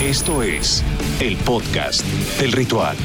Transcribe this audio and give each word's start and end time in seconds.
Esto 0.00 0.42
es 0.42 0.84
el 1.20 1.36
podcast 1.38 2.04
del 2.38 2.52
ritual. 2.52 2.96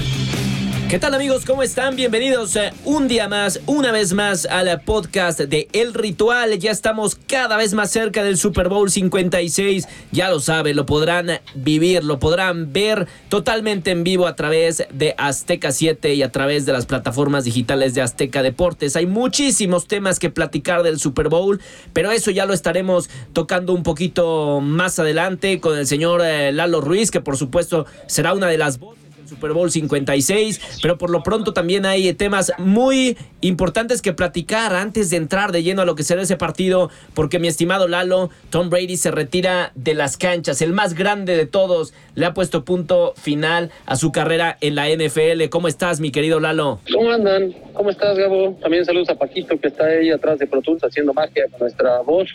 ¿Qué 0.89 0.97
tal 0.97 1.13
amigos? 1.13 1.45
¿Cómo 1.45 1.61
están? 1.61 1.95
Bienvenidos 1.95 2.55
eh, 2.55 2.73
un 2.83 3.07
día 3.07 3.27
más, 3.27 3.61
una 3.67 3.91
vez 3.91 4.13
más 4.13 4.47
al 4.47 4.81
podcast 4.81 5.39
de 5.39 5.67
El 5.71 5.93
Ritual. 5.93 6.57
Ya 6.57 6.71
estamos 6.71 7.13
cada 7.13 7.57
vez 7.57 7.75
más 7.75 7.91
cerca 7.91 8.23
del 8.23 8.37
Super 8.37 8.69
Bowl 8.69 8.89
56. 8.89 9.87
Ya 10.11 10.31
lo 10.31 10.39
saben, 10.39 10.75
lo 10.75 10.87
podrán 10.87 11.41
vivir, 11.53 12.03
lo 12.03 12.17
podrán 12.17 12.73
ver 12.73 13.07
totalmente 13.29 13.91
en 13.91 14.03
vivo 14.03 14.25
a 14.25 14.35
través 14.35 14.83
de 14.91 15.13
Azteca 15.19 15.71
7 15.71 16.15
y 16.15 16.23
a 16.23 16.31
través 16.31 16.65
de 16.65 16.73
las 16.73 16.87
plataformas 16.87 17.43
digitales 17.43 17.93
de 17.93 18.01
Azteca 18.01 18.41
Deportes. 18.41 18.95
Hay 18.95 19.05
muchísimos 19.05 19.85
temas 19.85 20.17
que 20.17 20.31
platicar 20.31 20.81
del 20.81 20.99
Super 20.99 21.29
Bowl, 21.29 21.61
pero 21.93 22.09
eso 22.11 22.31
ya 22.31 22.47
lo 22.47 22.53
estaremos 22.55 23.11
tocando 23.33 23.75
un 23.75 23.83
poquito 23.83 24.59
más 24.59 24.97
adelante 24.97 25.59
con 25.59 25.77
el 25.77 25.85
señor 25.85 26.23
eh, 26.23 26.51
Lalo 26.51 26.81
Ruiz, 26.81 27.11
que 27.11 27.21
por 27.21 27.37
supuesto 27.37 27.85
será 28.07 28.33
una 28.33 28.47
de 28.47 28.57
las 28.57 28.79
voces 28.79 28.98
Super 29.29 29.53
Bowl 29.53 29.71
56, 29.71 30.79
pero 30.81 30.97
por 30.97 31.09
lo 31.09 31.23
pronto 31.23 31.53
también 31.53 31.85
hay 31.85 32.13
temas 32.13 32.51
muy 32.57 33.17
importantes 33.41 34.01
que 34.01 34.13
platicar 34.13 34.73
antes 34.73 35.09
de 35.09 35.17
entrar 35.17 35.51
de 35.51 35.63
lleno 35.63 35.81
a 35.81 35.85
lo 35.85 35.95
que 35.95 36.03
será 36.03 36.21
ese 36.21 36.35
partido, 36.35 36.89
porque 37.13 37.39
mi 37.39 37.47
estimado 37.47 37.87
Lalo, 37.87 38.29
Tom 38.49 38.69
Brady 38.69 38.97
se 38.97 39.11
retira 39.11 39.71
de 39.75 39.93
las 39.93 40.17
canchas, 40.17 40.61
el 40.61 40.73
más 40.73 40.93
grande 40.93 41.37
de 41.37 41.45
todos, 41.45 41.93
le 42.15 42.25
ha 42.25 42.33
puesto 42.33 42.65
punto 42.65 43.13
final 43.15 43.71
a 43.85 43.95
su 43.95 44.11
carrera 44.11 44.57
en 44.61 44.75
la 44.75 44.89
NFL. 44.89 45.49
¿Cómo 45.49 45.67
estás, 45.67 45.99
mi 45.99 46.11
querido 46.11 46.39
Lalo? 46.39 46.79
¿Cómo 46.93 47.11
andan? 47.11 47.53
¿Cómo 47.73 47.89
estás, 47.89 48.17
Gabo? 48.17 48.57
También 48.61 48.83
saludos 48.85 49.09
a 49.09 49.15
Paquito, 49.15 49.59
que 49.59 49.67
está 49.67 49.85
ahí 49.85 50.09
atrás 50.09 50.39
de 50.39 50.47
Pro 50.47 50.61
haciendo 50.81 51.13
magia 51.13 51.45
con 51.51 51.59
nuestra 51.61 52.01
voz 52.01 52.29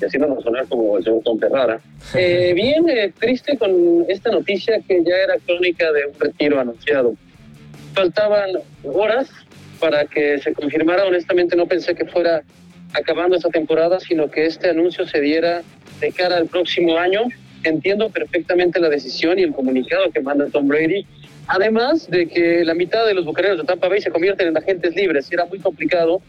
y 0.00 0.04
haciéndonos 0.04 0.42
sonar 0.42 0.66
como 0.68 0.98
el 0.98 1.04
señor 1.04 1.22
Tom 1.24 1.38
Ferrara. 1.38 1.80
Eh, 2.14 2.52
bien 2.54 2.88
eh, 2.88 3.12
triste 3.18 3.56
con 3.56 4.04
esta 4.08 4.30
noticia 4.30 4.80
que 4.86 5.02
ya 5.04 5.16
era 5.16 5.34
crónica 5.44 5.90
de 5.92 6.06
un 6.06 6.18
retiro 6.18 6.60
anunciado. 6.60 7.14
Faltaban 7.94 8.50
horas 8.84 9.30
para 9.80 10.04
que 10.04 10.38
se 10.38 10.52
confirmara. 10.52 11.06
Honestamente 11.06 11.56
no 11.56 11.66
pensé 11.66 11.94
que 11.94 12.04
fuera 12.04 12.42
acabando 12.92 13.36
esta 13.36 13.48
temporada, 13.48 14.00
sino 14.00 14.30
que 14.30 14.46
este 14.46 14.70
anuncio 14.70 15.06
se 15.06 15.20
diera 15.20 15.62
de 16.00 16.12
cara 16.12 16.36
al 16.36 16.46
próximo 16.46 16.96
año. 16.98 17.22
Entiendo 17.64 18.10
perfectamente 18.10 18.78
la 18.78 18.88
decisión 18.88 19.38
y 19.38 19.42
el 19.42 19.52
comunicado 19.52 20.10
que 20.10 20.20
manda 20.20 20.46
Tom 20.46 20.68
Brady. 20.68 21.06
Además 21.48 22.10
de 22.10 22.26
que 22.26 22.64
la 22.64 22.74
mitad 22.74 23.06
de 23.06 23.14
los 23.14 23.24
bucaneros 23.24 23.58
de 23.58 23.64
Tampa 23.64 23.88
Bay 23.88 24.00
se 24.00 24.10
convierten 24.10 24.48
en 24.48 24.56
agentes 24.56 24.94
libres. 24.94 25.30
Era 25.32 25.46
muy 25.46 25.58
complicado 25.58 26.20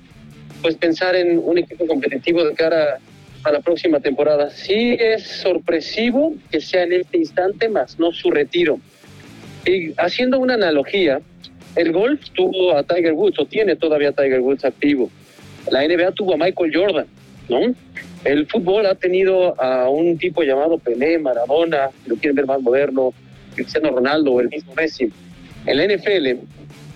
pues 0.61 0.75
pensar 0.75 1.15
en 1.15 1.39
un 1.43 1.57
equipo 1.57 1.85
competitivo 1.85 2.43
de 2.43 2.53
cara 2.53 2.99
a 3.47 3.51
la 3.51 3.61
próxima 3.61 3.99
temporada. 3.99 4.49
Sí 4.49 4.97
es 4.99 5.23
sorpresivo 5.23 6.35
que 6.51 6.61
sea 6.61 6.83
en 6.83 6.93
este 6.93 7.17
instante, 7.17 7.69
más 7.69 7.97
no 7.97 8.11
su 8.11 8.29
retiro. 8.29 8.79
Y 9.65 9.93
haciendo 9.97 10.39
una 10.39 10.55
analogía, 10.55 11.21
el 11.75 11.91
golf 11.91 12.21
tuvo 12.33 12.75
a 12.75 12.83
Tiger 12.83 13.13
Woods, 13.13 13.39
o 13.39 13.45
tiene 13.45 13.75
todavía 13.75 14.09
a 14.09 14.11
Tiger 14.11 14.41
Woods 14.41 14.65
activo. 14.65 15.09
La 15.71 15.87
NBA 15.87 16.11
tuvo 16.11 16.33
a 16.33 16.37
Michael 16.37 16.71
Jordan, 16.73 17.07
¿no? 17.49 17.73
El 18.23 18.47
fútbol 18.47 18.85
ha 18.85 18.95
tenido 18.95 19.59
a 19.61 19.89
un 19.89 20.17
tipo 20.17 20.43
llamado 20.43 20.77
Pelé, 20.77 21.19
Maradona, 21.19 21.89
si 22.03 22.09
lo 22.09 22.15
quieren 22.15 22.35
ver 22.35 22.45
más 22.45 22.61
moderno, 22.61 23.13
Cristiano 23.55 23.91
Ronaldo 23.91 24.33
o 24.33 24.41
el 24.41 24.49
mismo 24.49 24.73
Messi. 24.75 25.11
En 25.65 25.77
la 25.77 25.85
NFL 25.85 26.43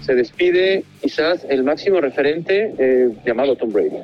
se 0.02 0.16
despide 0.16 0.84
quizás 1.02 1.46
el 1.50 1.64
máximo 1.64 2.02
referente 2.02 2.74
eh, 2.78 3.10
llamado 3.26 3.56
Tom 3.56 3.72
Brady. 3.72 3.98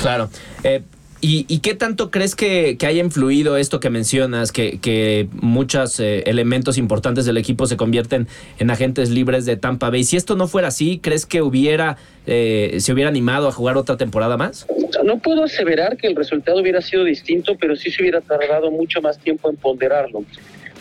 Claro. 0.00 0.28
Eh, 0.62 0.82
¿Y, 1.26 1.60
qué 1.60 1.72
tanto 1.72 2.10
crees 2.10 2.34
que, 2.34 2.76
haya 2.86 3.02
influido 3.02 3.56
esto 3.56 3.80
que 3.80 3.88
mencionas, 3.88 4.52
que, 4.52 5.26
muchos 5.32 5.98
eh, 5.98 6.22
elementos 6.26 6.76
importantes 6.76 7.24
del 7.24 7.38
equipo 7.38 7.66
se 7.66 7.78
convierten 7.78 8.28
en 8.58 8.70
agentes 8.70 9.08
libres 9.08 9.46
de 9.46 9.56
Tampa 9.56 9.88
Bay? 9.88 10.04
Si 10.04 10.18
esto 10.18 10.36
no 10.36 10.48
fuera 10.48 10.68
así, 10.68 10.98
¿crees 11.02 11.24
que 11.24 11.40
hubiera 11.40 11.96
eh, 12.26 12.76
se 12.78 12.92
hubiera 12.92 13.08
animado 13.08 13.48
a 13.48 13.52
jugar 13.52 13.78
otra 13.78 13.96
temporada 13.96 14.36
más? 14.36 14.66
No 15.02 15.18
puedo 15.18 15.44
aseverar 15.44 15.96
que 15.96 16.08
el 16.08 16.14
resultado 16.14 16.60
hubiera 16.60 16.82
sido 16.82 17.04
distinto, 17.04 17.56
pero 17.58 17.74
sí 17.74 17.90
se 17.90 18.02
hubiera 18.02 18.20
tardado 18.20 18.70
mucho 18.70 19.00
más 19.00 19.18
tiempo 19.18 19.48
en 19.48 19.56
ponderarlo. 19.56 20.26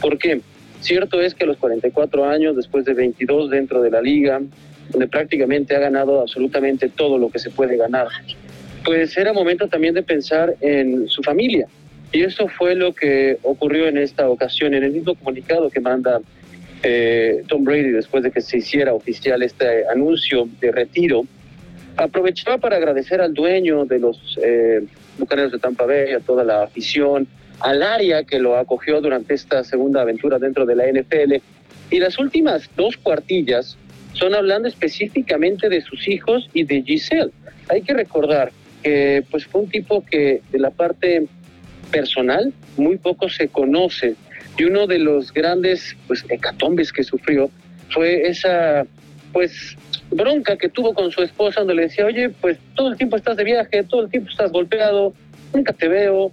¿Por 0.01 0.18
qué? 0.18 0.41
Cierto 0.81 1.22
es 1.22 1.35
que 1.35 1.45
a 1.45 1.47
los 1.47 1.56
44 1.56 2.25
años, 2.25 2.57
después 2.57 2.84
de 2.84 2.94
22 2.94 3.50
dentro 3.50 3.81
de 3.81 3.91
la 3.91 4.01
liga, 4.01 4.41
donde 4.89 5.07
prácticamente 5.07 5.73
ha 5.73 5.79
ganado 5.79 6.19
absolutamente 6.19 6.89
todo 6.89 7.18
lo 7.18 7.29
que 7.29 7.39
se 7.39 7.50
puede 7.50 7.78
ganar, 7.78 8.07
pues 8.83 9.17
era 9.17 9.33
momento 9.33 9.67
también 9.67 9.94
de 9.94 10.03
pensar 10.03 10.55
en 10.61 11.07
su 11.07 11.21
familia. 11.23 11.67
Y 12.11 12.21
eso 12.21 12.47
fue 12.47 12.75
lo 12.75 12.94
que 12.94 13.38
ocurrió 13.41 13.88
en 13.88 13.97
esta 13.97 14.29
ocasión, 14.29 14.73
en 14.73 14.83
el 14.83 14.91
mismo 14.91 15.16
comunicado 15.16 15.69
que 15.69 15.79
manda 15.79 16.21
eh, 16.83 17.44
Tom 17.47 17.63
Brady 17.63 17.89
después 17.91 18.23
de 18.23 18.31
que 18.31 18.41
se 18.41 18.57
hiciera 18.57 18.94
oficial 18.94 19.41
este 19.41 19.88
anuncio 19.88 20.47
de 20.59 20.71
retiro. 20.71 21.23
Aprovechaba 21.95 22.57
para 22.57 22.75
agradecer 22.77 23.21
al 23.21 23.33
dueño 23.33 23.85
de 23.85 23.99
los 23.99 24.38
eh, 24.44 24.83
Bucaneros 25.17 25.51
de 25.51 25.59
Tampa 25.59 25.85
Bay, 25.85 26.11
a 26.11 26.19
toda 26.19 26.44
la 26.44 26.63
afición, 26.63 27.27
al 27.59 27.81
área 27.81 28.23
que 28.23 28.39
lo 28.39 28.57
acogió 28.57 29.00
durante 29.00 29.33
esta 29.33 29.63
segunda 29.63 30.01
aventura 30.01 30.38
dentro 30.39 30.65
de 30.65 30.75
la 30.75 30.85
NFL. 30.91 31.35
Y 31.89 32.00
las 32.00 32.19
últimas 32.19 32.69
dos 32.75 32.97
cuartillas 32.97 33.77
son 34.13 34.35
hablando 34.35 34.67
específicamente 34.67 35.69
de 35.69 35.81
sus 35.81 36.07
hijos 36.07 36.50
y 36.53 36.63
de 36.63 36.81
Giselle. 36.83 37.31
Hay 37.69 37.81
que 37.81 37.94
recordar 37.94 38.51
que 38.83 39.23
pues 39.31 39.45
fue 39.45 39.61
un 39.61 39.69
tipo 39.69 40.05
que 40.05 40.41
de 40.51 40.59
la 40.59 40.69
parte 40.69 41.25
personal 41.91 42.53
muy 42.77 42.97
poco 42.97 43.29
se 43.29 43.47
conoce 43.47 44.16
y 44.57 44.66
uno 44.66 44.88
de 44.88 44.99
los 44.99 45.33
grandes 45.33 45.95
pues 46.07 46.25
hecatombes 46.29 46.91
que 46.91 47.03
sufrió 47.03 47.49
fue 47.89 48.27
esa 48.27 48.85
pues 49.31 49.75
bronca 50.11 50.57
que 50.57 50.69
tuvo 50.69 50.94
con 50.94 51.11
su 51.11 51.21
esposa 51.23 51.61
donde 51.61 51.75
le 51.75 51.81
decía, 51.83 52.05
oye, 52.05 52.29
pues 52.29 52.57
todo 52.75 52.89
el 52.89 52.97
tiempo 52.97 53.17
estás 53.17 53.35
de 53.38 53.44
viaje, 53.44 53.83
todo 53.83 54.03
el 54.03 54.09
tiempo 54.09 54.29
estás 54.29 54.51
golpeado, 54.51 55.13
nunca 55.53 55.73
te 55.73 55.88
veo, 55.88 56.31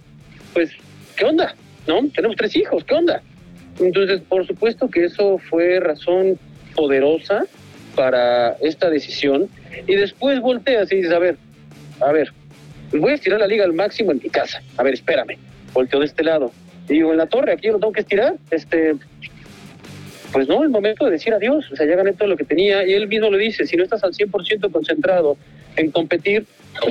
pues, 0.53 0.71
¿qué 1.15 1.25
onda? 1.25 1.55
¿No? 1.87 2.07
Tenemos 2.13 2.37
tres 2.37 2.55
hijos, 2.55 2.83
¿qué 2.83 2.93
onda? 2.93 3.21
Entonces, 3.79 4.21
por 4.21 4.45
supuesto 4.45 4.89
que 4.89 5.05
eso 5.05 5.39
fue 5.49 5.79
razón 5.79 6.37
poderosa 6.75 7.43
para 7.95 8.51
esta 8.61 8.89
decisión. 8.89 9.49
Y 9.87 9.95
después 9.95 10.39
volteas 10.39 10.91
y 10.91 10.97
dices, 10.97 11.11
a 11.11 11.19
ver, 11.19 11.37
a 11.99 12.11
ver, 12.11 12.31
voy 12.99 13.11
a 13.11 13.15
estirar 13.15 13.39
la 13.39 13.47
liga 13.47 13.63
al 13.63 13.73
máximo 13.73 14.11
en 14.11 14.19
mi 14.21 14.29
casa. 14.29 14.61
A 14.77 14.83
ver, 14.83 14.93
espérame. 14.93 15.37
Volteo 15.73 15.99
de 15.99 16.05
este 16.05 16.23
lado. 16.23 16.51
Y 16.89 16.93
digo, 16.93 17.11
en 17.11 17.17
la 17.17 17.27
torre, 17.27 17.53
aquí 17.53 17.67
yo 17.67 17.73
lo 17.73 17.79
tengo 17.79 17.93
que 17.93 18.01
estirar. 18.01 18.35
Este, 18.49 18.95
pues 20.31 20.47
no, 20.47 20.63
el 20.63 20.69
momento 20.69 21.05
de 21.05 21.11
decir 21.11 21.33
adiós. 21.33 21.71
O 21.71 21.75
sea, 21.75 21.85
ya 21.85 21.95
gané 21.95 22.13
todo 22.13 22.27
lo 22.27 22.37
que 22.37 22.43
tenía. 22.43 22.85
Y 22.85 22.93
él 22.93 23.07
mismo 23.07 23.29
lo 23.29 23.37
dice, 23.37 23.65
si 23.65 23.77
no 23.77 23.83
estás 23.83 24.03
al 24.03 24.13
100% 24.13 24.71
concentrado 24.71 25.37
en 25.75 25.91
competir, 25.91 26.45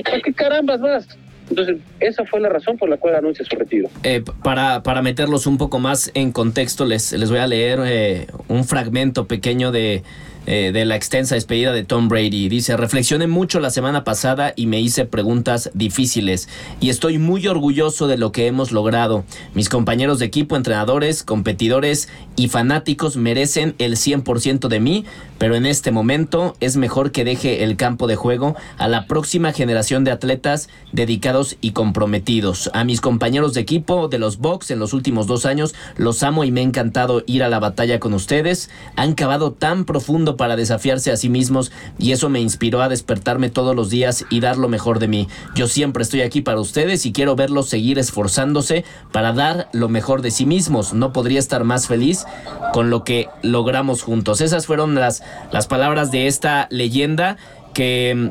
¿para 0.05 0.21
qué 0.21 0.33
carambas 0.33 0.81
vas? 0.81 1.07
Entonces, 1.51 1.79
esa 1.99 2.25
fue 2.25 2.41
la 2.41 2.49
razón 2.49 2.79
por 2.79 2.89
la 2.89 2.97
cual 2.97 3.17
anuncia 3.17 3.45
su 3.45 3.57
retiro. 3.57 3.91
Eh, 4.05 4.23
para, 4.43 4.85
para 4.85 5.03
meterlos 5.03 5.47
un 5.49 5.59
poco 5.59 5.81
más 5.81 6.13
en 6.15 6.31
contexto, 6.31 6.87
les, 6.87 7.13
les 7.13 7.29
voy 7.29 7.41
a 7.41 7.47
leer 7.49 7.81
eh, 7.85 8.27
un 8.47 8.65
fragmento 8.65 9.27
pequeño 9.27 9.73
de 9.73 10.05
eh, 10.47 10.71
de 10.73 10.85
la 10.85 10.97
extensa 10.97 11.35
despedida 11.35 11.73
de 11.73 11.85
Tom 11.85 12.09
Brady. 12.09 12.49
Dice, 12.49 12.77
reflexioné 12.77 13.27
mucho 13.27 13.61
la 13.61 13.71
semana 13.71 14.05
pasada 14.05 14.53
y 14.57 14.67
me 14.67 14.81
hice 14.81 15.05
preguntas 15.05 15.71
difíciles 15.75 16.49
y 16.81 16.91
estoy 16.91 17.19
muy 17.19 17.47
orgulloso 17.47 18.09
de 18.09 18.19
lo 18.19 18.33
que 18.33 18.47
hemos 18.47 18.73
logrado. 18.73 19.25
Mis 19.55 19.69
compañeros 19.69 20.19
de 20.19 20.27
equipo, 20.27 20.57
entrenadores, 20.57 21.23
competidores 21.23 22.09
y 22.37 22.49
fanáticos 22.49 23.17
merecen 23.17 23.75
el 23.79 23.97
100% 23.97 24.69
de 24.69 24.81
mí, 24.81 25.05
pero 25.39 25.55
en 25.55 25.67
este 25.67 25.91
momento 25.91 26.57
es 26.61 26.77
mejor 26.77 27.13
que 27.13 27.25
deje 27.25 27.63
el 27.65 27.77
campo 27.77 28.07
de 28.07 28.17
juego 28.17 28.57
a 28.79 28.89
la 28.89 29.07
próxima 29.07 29.53
generación 29.53 30.05
de 30.05 30.11
atletas 30.11 30.69
dedicados 30.93 31.57
y 31.61 31.73
comprometidos. 31.73 32.71
A 32.73 32.85
mis 32.85 33.01
compañeros 33.01 33.55
de 33.55 33.61
equipo 33.61 34.09
de 34.09 34.19
los 34.19 34.39
Bucks 34.39 34.71
en 34.71 34.79
los 34.79 34.93
últimos 34.93 35.27
dos 35.27 35.47
años 35.47 35.75
los 35.97 36.23
amo 36.23 36.45
y 36.45 36.51
me 36.51 36.61
ha 36.61 36.65
encantado 36.65 37.23
ir 37.27 37.43
a 37.43 37.49
la 37.49 37.59
batalla 37.59 38.01
con 38.01 38.15
ustedes. 38.15 38.71
Han 38.97 39.15
cavado 39.15 39.53
tan 39.53 39.85
profundo 39.85 40.30
para 40.37 40.57
desafiarse 40.57 41.11
a 41.11 41.17
sí 41.17 41.29
mismos 41.29 41.73
y 41.99 42.13
eso 42.13 42.29
me 42.29 42.41
inspiró 42.41 42.83
a 42.83 42.89
despertarme 42.89 43.51
todos 43.51 43.75
los 43.75 43.91
días 43.91 44.25
y 44.31 44.41
dar 44.41 44.57
lo 44.57 44.69
mejor 44.69 44.99
de 44.99 45.09
mí. 45.09 45.29
Yo 45.55 45.67
siempre 45.67 46.03
estoy 46.03 46.23
aquí 46.23 46.41
para 46.41 46.61
ustedes 46.61 47.07
y 47.07 47.13
quiero 47.13 47.37
verlos 47.37 47.69
seguir 47.69 47.99
esforzándose 47.99 48.85
para 49.13 49.33
dar 49.33 49.69
lo 49.73 49.89
mejor 49.89 50.23
de 50.23 50.31
sí 50.31 50.47
mismos. 50.47 50.93
No 50.93 51.13
podría 51.13 51.39
estar 51.39 51.65
más 51.65 51.87
feliz 51.87 52.25
con 52.73 52.91
lo 52.91 53.05
que 53.05 53.29
logramos 53.43 54.03
juntos. 54.03 54.41
Esas 54.41 54.67
fueron 54.67 54.95
las, 54.95 55.23
las 55.53 55.67
palabras 55.67 56.11
de 56.11 56.27
esta 56.27 56.67
leyenda 56.71 57.37
que 57.75 58.31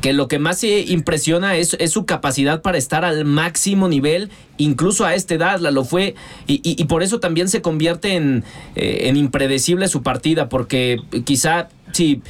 que 0.00 0.12
lo 0.12 0.28
que 0.28 0.38
más 0.38 0.58
se 0.58 0.80
impresiona 0.80 1.56
es, 1.56 1.76
su 1.88 2.06
capacidad 2.06 2.62
para 2.62 2.78
estar 2.78 3.04
al 3.04 3.24
máximo 3.24 3.88
nivel, 3.88 4.30
incluso 4.56 5.04
a 5.04 5.14
esta 5.14 5.34
edad, 5.34 5.60
la 5.60 5.70
lo 5.70 5.84
fue, 5.84 6.14
y, 6.46 6.84
por 6.84 7.02
eso 7.02 7.20
también 7.20 7.48
se 7.48 7.62
convierte 7.62 8.14
en, 8.14 8.44
eh, 8.74 9.08
en, 9.08 9.16
impredecible 9.16 9.88
su 9.88 10.02
partida, 10.02 10.48
porque 10.48 10.98
quizá 11.24 11.68
si, 11.92 12.22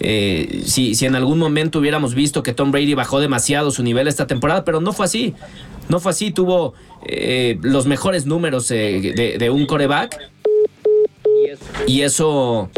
eh, 0.00 0.62
si, 0.66 0.94
si 0.94 1.06
en 1.06 1.14
algún 1.14 1.38
momento 1.38 1.78
hubiéramos 1.78 2.14
visto 2.14 2.42
que 2.42 2.52
Tom 2.52 2.72
Brady 2.72 2.94
bajó 2.94 3.20
demasiado 3.20 3.70
su 3.70 3.82
nivel 3.82 4.08
esta 4.08 4.26
temporada, 4.26 4.64
pero 4.64 4.80
no 4.80 4.92
fue 4.92 5.06
así. 5.06 5.34
No 5.88 6.00
fue 6.00 6.10
así, 6.10 6.30
tuvo 6.30 6.74
eh, 7.06 7.58
los 7.62 7.86
mejores 7.86 8.26
números 8.26 8.70
eh, 8.70 9.36
de, 9.38 9.50
un 9.50 9.66
coreback. 9.66 10.18
Y 11.86 12.02
eso, 12.02 12.70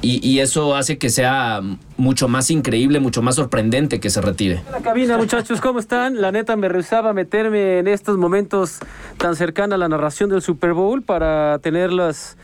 y, 0.00 0.38
eso 0.38 0.76
hace 0.76 0.98
que 0.98 1.10
sea 1.10 1.60
mucho 1.96 2.28
más 2.28 2.50
increíble, 2.50 3.00
mucho 3.00 3.22
más 3.22 3.34
sorprendente 3.34 4.00
que 4.00 4.10
se 4.10 4.20
retire. 4.20 4.62
La 4.70 4.80
cabina, 4.80 5.16
muchachos, 5.18 5.60
¿cómo 5.60 5.78
están? 5.78 6.20
La 6.20 6.32
neta 6.32 6.56
me 6.56 6.68
rehusaba 6.68 7.12
meterme 7.12 7.78
en 7.78 7.88
estos 7.88 8.16
momentos 8.16 8.78
tan 9.16 9.34
cercanos 9.36 9.74
a 9.74 9.78
la 9.78 9.88
narración 9.88 10.30
del 10.30 10.42
Super 10.42 10.72
Bowl 10.72 11.02
para 11.02 11.58
tenerlas, 11.58 12.36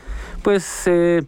pues, 0.43 0.83
eh, 0.87 1.23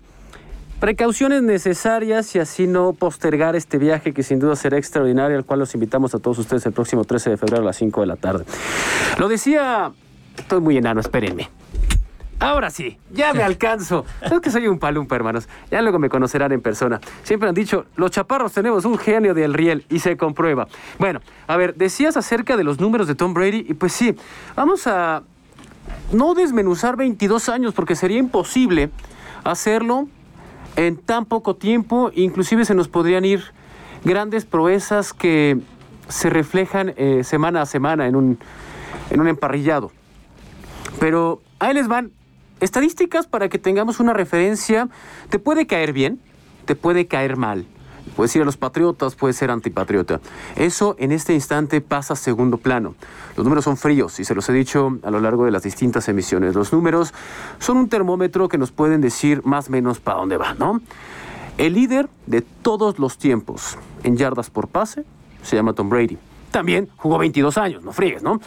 Precauciones 0.79 1.41
necesarias 1.41 2.35
y 2.35 2.39
así 2.39 2.67
no 2.67 2.93
postergar 2.93 3.55
este 3.55 3.79
viaje 3.79 4.13
que 4.13 4.21
sin 4.21 4.37
duda 4.37 4.55
será 4.55 4.77
extraordinario, 4.77 5.35
al 5.35 5.43
cual 5.43 5.57
los 5.59 5.73
invitamos 5.73 6.13
a 6.13 6.19
todos 6.19 6.37
ustedes 6.37 6.67
el 6.67 6.71
próximo 6.71 7.03
13 7.03 7.31
de 7.31 7.37
febrero 7.37 7.63
a 7.63 7.65
las 7.65 7.77
5 7.77 8.01
de 8.01 8.07
la 8.07 8.15
tarde. 8.15 8.45
Lo 9.17 9.27
decía, 9.27 9.91
estoy 10.37 10.61
muy 10.61 10.77
enano, 10.77 10.99
espérenme. 10.99 11.49
Ahora 12.39 12.69
sí, 12.69 12.99
ya 13.11 13.33
me 13.33 13.41
alcanzo. 13.41 14.05
Es 14.21 14.39
que 14.41 14.51
soy 14.51 14.67
un 14.67 14.77
palumpa, 14.77 15.15
hermanos. 15.15 15.49
Ya 15.71 15.81
luego 15.81 15.97
me 15.97 16.07
conocerán 16.07 16.51
en 16.51 16.61
persona. 16.61 16.99
Siempre 17.23 17.49
han 17.49 17.55
dicho, 17.55 17.85
los 17.95 18.11
chaparros 18.11 18.53
tenemos 18.53 18.85
un 18.85 18.97
genio 18.97 19.33
del 19.33 19.55
riel 19.55 19.85
y 19.89 19.99
se 19.99 20.17
comprueba. 20.17 20.67
Bueno, 20.99 21.19
a 21.47 21.57
ver, 21.57 21.75
decías 21.75 22.15
acerca 22.15 22.55
de 22.55 22.63
los 22.63 22.79
números 22.79 23.07
de 23.07 23.15
Tom 23.15 23.33
Brady 23.33 23.65
y 23.67 23.73
pues 23.73 23.93
sí, 23.93 24.15
vamos 24.55 24.85
a 24.85 25.23
no 26.11 26.35
desmenuzar 26.35 26.95
22 26.95 27.49
años 27.49 27.73
porque 27.73 27.95
sería 27.95 28.19
imposible 28.19 28.91
hacerlo 29.43 30.07
en 30.75 30.97
tan 30.97 31.25
poco 31.25 31.55
tiempo, 31.55 32.11
inclusive 32.13 32.65
se 32.65 32.75
nos 32.75 32.87
podrían 32.87 33.25
ir 33.25 33.43
grandes 34.03 34.45
proezas 34.45 35.11
que 35.11 35.57
se 36.07 36.29
reflejan 36.29 36.93
eh, 36.97 37.23
semana 37.23 37.63
a 37.63 37.65
semana 37.65 38.05
en 38.05 38.15
un, 38.15 38.37
en 39.09 39.19
un 39.19 39.27
emparrillado. 39.27 39.91
Pero 40.99 41.41
ahí 41.59 41.73
les 41.73 41.87
van 41.87 42.11
estadísticas 42.59 43.27
para 43.27 43.49
que 43.49 43.59
tengamos 43.59 43.99
una 43.99 44.13
referencia. 44.13 44.89
Te 45.29 45.39
puede 45.39 45.67
caer 45.67 45.93
bien, 45.93 46.19
te 46.65 46.75
puede 46.75 47.07
caer 47.07 47.37
mal. 47.37 47.65
Puedes 48.15 48.35
ir 48.35 48.41
a 48.41 48.45
los 48.45 48.57
patriotas, 48.57 49.15
puede 49.15 49.33
ser 49.33 49.51
antipatriota. 49.51 50.19
Eso 50.55 50.95
en 50.97 51.11
este 51.11 51.33
instante 51.33 51.81
pasa 51.81 52.13
a 52.13 52.15
segundo 52.15 52.57
plano. 52.57 52.95
Los 53.35 53.43
números 53.43 53.65
son 53.65 53.77
fríos 53.77 54.19
y 54.19 54.23
se 54.23 54.33
los 54.33 54.47
he 54.49 54.53
dicho 54.53 54.97
a 55.03 55.11
lo 55.11 55.19
largo 55.19 55.45
de 55.45 55.51
las 55.51 55.63
distintas 55.63 56.07
emisiones. 56.07 56.55
Los 56.55 56.71
números 56.73 57.13
son 57.59 57.77
un 57.77 57.89
termómetro 57.89 58.47
que 58.49 58.57
nos 58.57 58.71
pueden 58.71 59.01
decir 59.01 59.41
más 59.45 59.67
o 59.67 59.71
menos 59.71 59.99
para 59.99 60.19
dónde 60.19 60.37
va, 60.37 60.53
¿no? 60.53 60.81
El 61.57 61.73
líder 61.73 62.07
de 62.27 62.41
todos 62.41 62.99
los 62.99 63.17
tiempos 63.17 63.77
en 64.03 64.15
yardas 64.15 64.49
por 64.49 64.67
pase 64.67 65.05
se 65.43 65.55
llama 65.55 65.73
Tom 65.73 65.89
Brady. 65.89 66.17
También 66.51 66.89
jugó 66.97 67.17
22 67.17 67.57
años, 67.57 67.83
no 67.83 67.93
friegues, 67.93 68.23
¿no? 68.23 68.39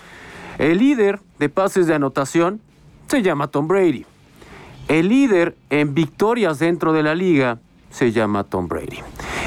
El 0.59 0.79
líder 0.79 1.21
de 1.39 1.49
pases 1.49 1.87
de 1.87 1.95
anotación 1.95 2.61
se 3.11 3.23
llama 3.23 3.49
Tom 3.49 3.67
Brady. 3.67 4.07
El 4.87 5.09
líder 5.09 5.57
en 5.69 5.95
victorias 5.95 6.61
dentro 6.61 6.93
de 6.93 7.03
la 7.03 7.17
liga 7.17 7.59
se 7.91 8.13
llama 8.13 8.45
Tom 8.45 8.69
Brady. 8.69 9.01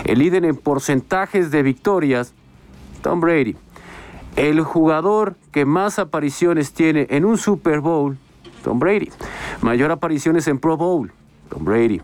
El 0.04 0.19
líder 0.19 0.44
en 0.44 0.57
porcentajes 0.57 1.50
de 1.50 1.63
victorias, 1.63 2.33
Tom 3.01 3.21
Brady. 3.21 3.56
El 4.36 4.60
jugador 4.62 5.36
que 5.54 5.63
más 5.63 5.98
apariciones 5.98 6.74
tiene 6.74 7.07
en 7.10 7.24
un 7.24 7.38
Super 7.38 7.80
Bowl, 7.80 8.18
Tom 8.65 8.80
Brady. 8.80 9.10
Mayor 9.62 9.92
apariciones 9.92 10.45
en 10.50 10.59
Pro 10.59 10.75
Bowl, 10.75 11.13
Tom 11.48 11.63
Brady. 11.63 12.01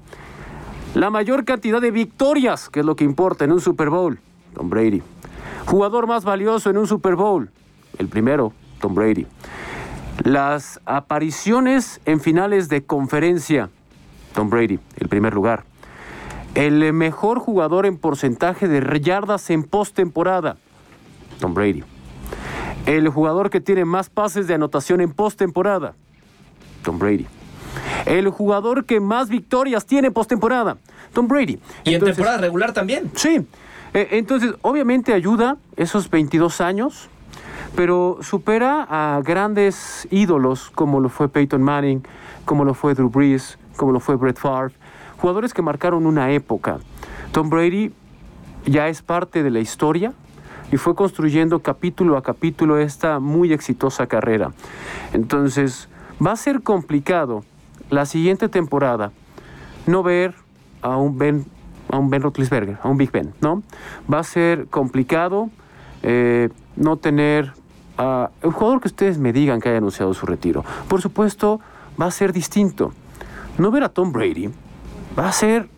La 0.95 1.09
mayor 1.09 1.43
cantidad 1.43 1.81
de 1.81 1.91
victorias, 1.91 2.69
que 2.69 2.79
es 2.79 2.85
lo 2.85 2.95
que 2.95 3.03
importa 3.03 3.43
en 3.43 3.51
un 3.51 3.59
Super 3.59 3.89
Bowl, 3.89 4.17
Tom 4.55 4.69
Brady. 4.69 5.03
Jugador 5.65 6.07
más 6.07 6.23
valioso 6.23 6.69
en 6.69 6.77
un 6.77 6.87
Super 6.87 7.15
Bowl, 7.15 7.51
el 7.97 8.07
primero, 8.07 8.53
Tom 8.79 8.95
Brady. 8.95 9.27
Las 10.29 10.79
apariciones 10.85 12.01
en 12.05 12.21
finales 12.21 12.69
de 12.69 12.83
conferencia, 12.83 13.71
Tom 14.35 14.51
Brady, 14.51 14.79
el 14.97 15.07
primer 15.07 15.33
lugar. 15.33 15.63
El 16.53 16.93
mejor 16.93 17.39
jugador 17.39 17.87
en 17.87 17.97
porcentaje 17.97 18.67
de 18.67 18.99
yardas 19.01 19.49
en 19.49 19.63
postemporada, 19.63 20.57
Tom 21.39 21.55
Brady. 21.55 21.83
El 22.85 23.09
jugador 23.09 23.49
que 23.49 23.59
tiene 23.59 23.85
más 23.85 24.11
pases 24.11 24.45
de 24.45 24.53
anotación 24.53 25.01
en 25.01 25.13
postemporada, 25.13 25.95
Tom 26.83 26.99
Brady. 26.99 27.25
El 28.05 28.29
jugador 28.29 28.85
que 28.85 28.99
más 28.99 29.29
victorias 29.29 29.87
tiene 29.87 30.09
en 30.09 30.13
postemporada, 30.13 30.77
Tom 31.11 31.27
Brady. 31.27 31.57
Y 31.85 31.95
en 31.95 32.05
temporada 32.05 32.37
regular 32.37 32.71
también. 32.71 33.09
Sí. 33.15 33.47
Eh, 33.95 34.09
entonces, 34.11 34.53
obviamente 34.61 35.11
ayuda 35.11 35.57
esos 35.75 36.07
22 36.07 36.61
años, 36.61 37.09
pero 37.75 38.17
supera 38.21 38.85
a 38.89 39.21
grandes 39.21 40.07
ídolos 40.11 40.69
como 40.71 40.99
lo 40.99 41.09
fue 41.09 41.29
Peyton 41.29 41.61
Manning, 41.61 42.03
como 42.45 42.65
lo 42.65 42.73
fue 42.73 42.93
Drew 42.93 43.09
Brees, 43.09 43.57
como 43.77 43.91
lo 43.91 43.99
fue 43.99 44.15
Brett 44.15 44.37
Favre, 44.37 44.73
jugadores 45.17 45.53
que 45.53 45.61
marcaron 45.61 46.05
una 46.05 46.31
época. 46.31 46.79
Tom 47.31 47.49
Brady 47.49 47.91
ya 48.65 48.87
es 48.87 49.01
parte 49.01 49.43
de 49.43 49.51
la 49.51 49.59
historia 49.59 50.13
y 50.71 50.77
fue 50.77 50.95
construyendo 50.95 51.59
capítulo 51.59 52.17
a 52.17 52.23
capítulo 52.23 52.77
esta 52.77 53.19
muy 53.19 53.53
exitosa 53.53 54.07
carrera. 54.07 54.51
Entonces, 55.13 55.89
va 56.25 56.33
a 56.33 56.35
ser 56.35 56.61
complicado 56.61 57.43
la 57.89 58.05
siguiente 58.05 58.49
temporada 58.49 59.11
no 59.87 60.03
ver 60.03 60.35
a 60.81 60.97
un 60.97 61.17
Ben, 61.17 61.45
a 61.89 61.97
un 61.97 62.09
Ben 62.09 62.21
Roethlisberger, 62.21 62.77
a 62.81 62.87
un 62.87 62.97
Big 62.97 63.11
Ben, 63.11 63.33
¿no? 63.41 63.63
Va 64.11 64.19
a 64.19 64.23
ser 64.23 64.67
complicado 64.67 65.49
eh, 66.03 66.49
no 66.75 66.97
tener 66.97 67.53
un 67.99 68.51
jugador 68.51 68.79
que 68.81 68.87
ustedes 68.87 69.17
me 69.17 69.33
digan 69.33 69.59
que 69.59 69.69
haya 69.69 69.79
anunciado 69.79 70.13
su 70.13 70.25
retiro. 70.25 70.63
Por 70.87 71.01
supuesto, 71.01 71.59
va 71.99 72.05
a 72.05 72.11
ser 72.11 72.31
distinto. 72.33 72.93
No 73.57 73.71
ver 73.71 73.83
a 73.83 73.89
Tom 73.89 74.11
Brady 74.11 74.49
va 75.17 75.27
a 75.27 75.31
ser 75.31 75.69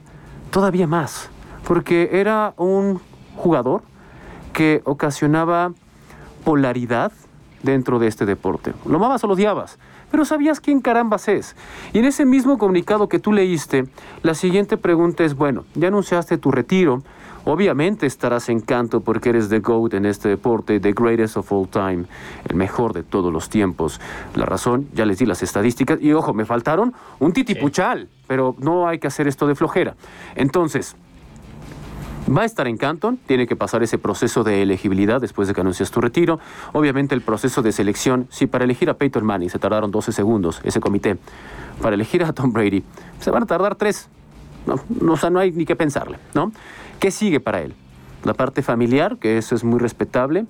todavía 0.51 0.85
más, 0.85 1.29
porque 1.67 2.09
era 2.13 2.53
un 2.57 3.01
jugador 3.35 3.81
que 4.53 4.81
ocasionaba 4.85 5.73
polaridad 6.43 7.11
dentro 7.63 7.99
de 7.99 8.07
este 8.07 8.25
deporte. 8.25 8.73
Lo 8.85 8.97
amabas 8.97 9.23
o 9.23 9.27
lo 9.27 9.33
odiabas, 9.33 9.79
pero 10.11 10.25
sabías 10.25 10.59
quién 10.59 10.81
carambas 10.81 11.27
es. 11.27 11.55
Y 11.93 11.99
en 11.99 12.05
ese 12.05 12.25
mismo 12.25 12.57
comunicado 12.57 13.07
que 13.07 13.19
tú 13.19 13.31
leíste, 13.31 13.85
la 14.23 14.33
siguiente 14.35 14.77
pregunta 14.77 15.23
es, 15.23 15.35
bueno, 15.35 15.63
ya 15.73 15.87
anunciaste 15.87 16.37
tu 16.37 16.51
retiro, 16.51 17.01
Obviamente 17.45 18.05
estarás 18.05 18.49
en 18.49 18.61
canto 18.61 19.01
porque 19.01 19.29
eres 19.29 19.49
the 19.49 19.59
GOAT 19.59 19.95
en 19.95 20.05
este 20.05 20.29
deporte, 20.29 20.79
the 20.79 20.93
greatest 20.93 21.37
of 21.37 21.51
all 21.51 21.67
time, 21.67 22.05
el 22.47 22.55
mejor 22.55 22.93
de 22.93 23.03
todos 23.03 23.33
los 23.33 23.49
tiempos. 23.49 23.99
La 24.35 24.45
razón, 24.45 24.87
ya 24.93 25.05
les 25.05 25.17
di 25.17 25.25
las 25.25 25.41
estadísticas 25.41 25.99
y 26.01 26.13
ojo, 26.13 26.33
me 26.33 26.45
faltaron 26.45 26.93
un 27.19 27.33
titipuchal, 27.33 28.09
pero 28.27 28.55
no 28.59 28.87
hay 28.87 28.99
que 28.99 29.07
hacer 29.07 29.27
esto 29.27 29.47
de 29.47 29.55
flojera. 29.55 29.95
Entonces, 30.35 30.95
Va 32.29 32.43
a 32.43 32.45
estar 32.45 32.67
en 32.67 32.77
Canton, 32.77 33.17
tiene 33.17 33.47
que 33.47 33.55
pasar 33.55 33.81
ese 33.81 33.97
proceso 33.97 34.43
de 34.43 34.61
elegibilidad 34.61 35.19
después 35.19 35.47
de 35.47 35.55
que 35.55 35.61
anuncias 35.61 35.89
tu 35.89 35.99
retiro. 36.01 36.39
Obviamente 36.71 37.15
el 37.15 37.21
proceso 37.21 37.61
de 37.61 37.71
selección, 37.71 38.27
si 38.29 38.45
para 38.45 38.63
elegir 38.63 38.89
a 38.89 38.93
Peyton 38.93 39.25
Manning 39.25 39.49
se 39.49 39.57
tardaron 39.57 39.91
12 39.91 40.11
segundos, 40.11 40.61
ese 40.63 40.79
comité, 40.79 41.17
para 41.81 41.95
elegir 41.95 42.23
a 42.23 42.31
Tom 42.31 42.53
Brady 42.53 42.83
se 43.19 43.31
van 43.31 43.43
a 43.43 43.45
tardar 43.47 43.75
3. 43.75 44.07
No, 44.67 44.75
no, 45.01 45.13
o 45.13 45.17
sea, 45.17 45.31
no 45.31 45.39
hay 45.39 45.51
ni 45.51 45.65
que 45.65 45.75
pensarle, 45.75 46.19
¿no? 46.35 46.51
¿Qué 47.01 47.09
sigue 47.09 47.39
para 47.39 47.63
él? 47.63 47.73
La 48.23 48.35
parte 48.35 48.61
familiar, 48.61 49.17
que 49.17 49.39
eso 49.39 49.55
es 49.55 49.63
muy 49.63 49.79
respetable, 49.79 50.45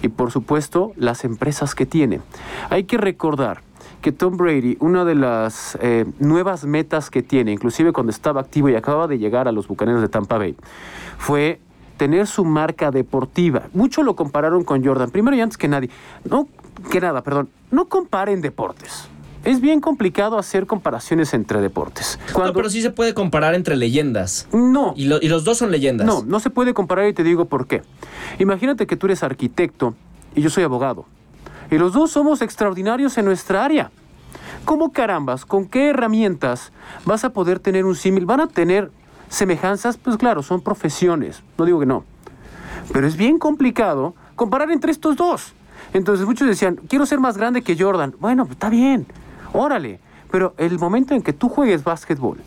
y 0.00 0.08
por 0.08 0.30
supuesto 0.30 0.92
las 0.96 1.22
empresas 1.22 1.74
que 1.74 1.84
tiene. 1.84 2.22
Hay 2.70 2.84
que 2.84 2.96
recordar 2.96 3.60
que 4.00 4.10
Tom 4.10 4.38
Brady, 4.38 4.78
una 4.80 5.04
de 5.04 5.14
las 5.14 5.76
eh, 5.82 6.06
nuevas 6.18 6.64
metas 6.64 7.10
que 7.10 7.22
tiene, 7.22 7.52
inclusive 7.52 7.92
cuando 7.92 8.10
estaba 8.10 8.40
activo 8.40 8.70
y 8.70 8.74
acababa 8.74 9.06
de 9.06 9.18
llegar 9.18 9.48
a 9.48 9.52
los 9.52 9.68
Bucaneros 9.68 10.00
de 10.00 10.08
Tampa 10.08 10.38
Bay, 10.38 10.56
fue 11.18 11.60
tener 11.98 12.26
su 12.26 12.46
marca 12.46 12.90
deportiva. 12.90 13.64
Mucho 13.74 14.02
lo 14.02 14.16
compararon 14.16 14.64
con 14.64 14.82
Jordan. 14.82 15.10
Primero 15.10 15.36
y 15.36 15.42
antes 15.42 15.58
que 15.58 15.68
nadie, 15.68 15.90
no 16.24 16.48
que 16.90 17.02
nada, 17.02 17.22
perdón, 17.22 17.50
no 17.70 17.90
comparen 17.90 18.40
deportes 18.40 19.10
es 19.44 19.60
bien 19.60 19.80
complicado 19.80 20.38
hacer 20.38 20.66
comparaciones 20.66 21.34
entre 21.34 21.60
deportes. 21.60 22.18
No, 22.36 22.52
pero 22.52 22.70
sí 22.70 22.80
se 22.80 22.90
puede 22.90 23.14
comparar 23.14 23.54
entre 23.54 23.76
leyendas. 23.76 24.46
No. 24.52 24.94
Y, 24.96 25.06
los 25.06 25.44
dos 25.44 25.58
son 25.58 25.70
leyendas. 25.70 26.06
No, 26.06 26.22
no 26.22 26.40
se 26.40 26.50
puede 26.50 26.74
comparar 26.74 27.08
y 27.08 27.12
te 27.12 27.24
digo 27.24 27.46
por 27.46 27.66
qué. 27.66 27.82
Imagínate 28.38 28.86
que 28.86 28.96
tú 28.96 29.06
eres 29.06 29.22
arquitecto 29.22 29.94
y 30.34 30.42
yo 30.42 30.50
soy 30.50 30.64
abogado. 30.64 31.06
Y 31.70 31.78
los 31.78 31.92
dos 31.92 32.10
somos 32.10 32.42
extraordinarios 32.42 33.18
en 33.18 33.24
nuestra 33.24 33.64
área. 33.64 33.90
¿Cómo 34.64 34.92
carambas? 34.92 35.44
¿Con 35.44 35.66
qué 35.66 35.88
herramientas 35.88 36.72
vas 37.04 37.24
a 37.24 37.30
poder 37.30 37.58
tener 37.58 37.84
un 37.84 37.96
símil? 37.96 38.26
¿Van 38.26 38.40
a 38.40 38.46
tener 38.46 38.90
semejanzas? 39.28 39.96
Pues 39.96 40.16
claro, 40.16 40.42
son 40.42 40.60
profesiones. 40.60 41.42
No 41.58 41.64
digo 41.64 41.80
que 41.80 41.86
no. 41.86 42.04
Pero 42.92 43.06
es 43.06 43.16
bien 43.16 43.38
complicado 43.38 44.14
comparar 44.36 44.70
entre 44.70 44.92
estos 44.92 45.16
dos. 45.16 45.54
Entonces 45.94 46.26
muchos 46.26 46.46
decían, 46.46 46.78
quiero 46.88 47.06
ser 47.06 47.18
más 47.18 47.36
grande 47.36 47.62
que 47.62 47.76
Jordan. 47.76 48.14
Bueno, 48.20 48.46
está 48.48 48.68
bien 48.68 49.06
órale. 49.52 50.00
Pero 50.30 50.54
el 50.56 50.78
momento 50.78 51.14
en 51.14 51.22
que 51.22 51.32
tú 51.32 51.48
juegues 51.48 51.84
básquetbol 51.84 52.38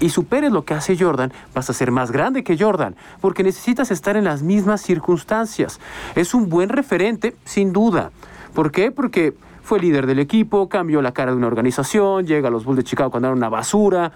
y 0.00 0.10
superes 0.10 0.52
lo 0.52 0.64
que 0.64 0.74
hace 0.74 0.96
Jordan, 0.96 1.32
vas 1.54 1.70
a 1.70 1.72
ser 1.72 1.90
más 1.90 2.10
grande 2.10 2.44
que 2.44 2.56
Jordan, 2.58 2.94
porque 3.20 3.42
necesitas 3.42 3.90
estar 3.90 4.16
en 4.16 4.24
las 4.24 4.42
mismas 4.42 4.80
circunstancias. 4.80 5.80
Es 6.14 6.34
un 6.34 6.48
buen 6.48 6.68
referente, 6.68 7.34
sin 7.44 7.72
duda. 7.72 8.10
¿Por 8.54 8.70
qué? 8.70 8.90
Porque 8.90 9.34
fue 9.62 9.80
líder 9.80 10.06
del 10.06 10.18
equipo, 10.18 10.68
cambió 10.68 11.02
la 11.02 11.12
cara 11.12 11.32
de 11.32 11.36
una 11.36 11.46
organización, 11.46 12.26
llega 12.26 12.48
a 12.48 12.50
los 12.50 12.64
Bulls 12.64 12.78
de 12.78 12.84
Chicago 12.84 13.10
cuando 13.10 13.28
era 13.28 13.36
una 13.36 13.48
basura, 13.48 14.12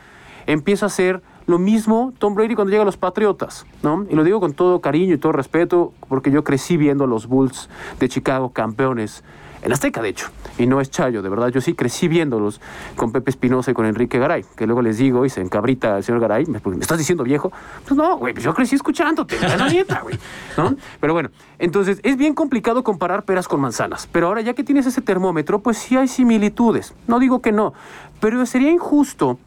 empieza 0.47 0.87
a 0.87 0.89
ser 0.89 1.23
lo 1.47 1.59
mismo 1.59 2.13
Tom 2.19 2.35
Brady 2.35 2.55
cuando 2.55 2.71
llega 2.71 2.83
a 2.83 2.87
los 2.87 2.97
Patriotas, 2.97 3.67
¿no? 3.83 4.07
Y 4.09 4.15
lo 4.15 4.25
digo 4.25 4.41
con 4.41 4.55
todo 4.55 4.81
cariño 4.81 5.15
y 5.15 5.19
todo 5.19 5.33
respeto, 5.33 5.93
porque 6.09 6.31
yo 6.31 6.45
crecí 6.45 6.77
viendo 6.77 7.05
a 7.05 7.07
los 7.07 7.27
Bulls 7.27 7.69
de 7.99 8.09
Chicago 8.09 8.51
campeones 8.51 9.25
en 9.63 9.73
Azteca, 9.73 10.03
de 10.03 10.09
hecho. 10.09 10.29
Y 10.59 10.67
no 10.67 10.81
es 10.81 10.91
Chayo, 10.91 11.23
de 11.23 11.29
verdad. 11.29 11.49
Yo 11.49 11.61
sí 11.61 11.75
crecí 11.75 12.09
viéndolos 12.09 12.61
con 12.97 13.13
Pepe 13.13 13.31
Espinosa 13.31 13.71
y 13.71 13.75
con 13.75 13.87
Enrique 13.87 14.19
Garay, 14.19 14.45
que 14.57 14.67
luego 14.67 14.83
les 14.83 14.99
digo 14.99 15.25
y 15.25 15.31
se 15.31 15.41
encabrita 15.41 15.97
el 15.97 16.05
señor 16.05 16.21
Garay, 16.21 16.47
me, 16.47 16.61
estás 16.81 16.99
diciendo 16.99 17.25
viejo. 17.25 17.53
Pues 17.87 17.97
no, 17.97 18.17
güey, 18.19 18.35
pues 18.35 18.45
yo 18.45 18.53
crecí 18.55 18.75
escuchándote, 18.75 19.39
la 19.41 19.69
nieta, 19.69 20.01
güey. 20.03 20.19
¿no? 20.57 20.75
Pero 21.01 21.13
bueno, 21.13 21.31
entonces 21.59 22.01
es 22.03 22.17
bien 22.17 22.35
complicado 22.35 22.83
comparar 22.83 23.25
peras 23.25 23.49
con 23.49 23.61
manzanas. 23.61 24.09
Pero 24.11 24.27
ahora, 24.27 24.41
ya 24.41 24.55
que 24.55 24.65
tienes 24.65 24.87
ese 24.87 25.01
termómetro, 25.01 25.61
pues 25.61 25.79
sí 25.79 25.97
hay 25.97 26.09
similitudes. 26.09 26.95
No 27.07 27.19
digo 27.19 27.41
que 27.41 27.53
no, 27.53 27.73
pero 28.21 28.45
sería 28.47 28.71
injusto, 28.71 29.39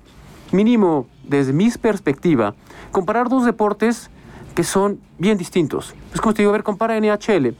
mínimo 0.52 1.08
desde 1.24 1.54
mi 1.54 1.70
perspectiva, 1.72 2.56
comparar 2.92 3.28
dos 3.28 3.46
deportes 3.46 4.10
que 4.56 4.64
son 4.64 5.00
bien 5.18 5.38
distintos. 5.38 5.94
Es 6.14 6.22
como 6.22 6.34
te 6.34 6.42
digo, 6.42 6.52
a 6.52 6.54
ver, 6.54 6.64
compara 6.64 7.00
NHL 7.00 7.56